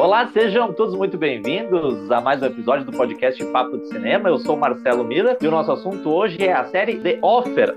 Olá, 0.00 0.26
sejam 0.28 0.72
todos 0.72 0.94
muito 0.94 1.18
bem-vindos 1.18 2.10
a 2.10 2.22
mais 2.22 2.40
um 2.40 2.46
episódio 2.46 2.86
do 2.86 2.90
podcast 2.90 3.44
Papo 3.52 3.76
de 3.76 3.86
Cinema. 3.88 4.30
Eu 4.30 4.38
sou 4.38 4.56
Marcelo 4.56 5.04
Miller 5.04 5.36
e 5.38 5.46
o 5.46 5.50
nosso 5.50 5.72
assunto 5.72 6.08
hoje 6.08 6.42
é 6.42 6.54
a 6.54 6.64
série 6.64 6.98
The 7.00 7.18
Offer. 7.20 7.76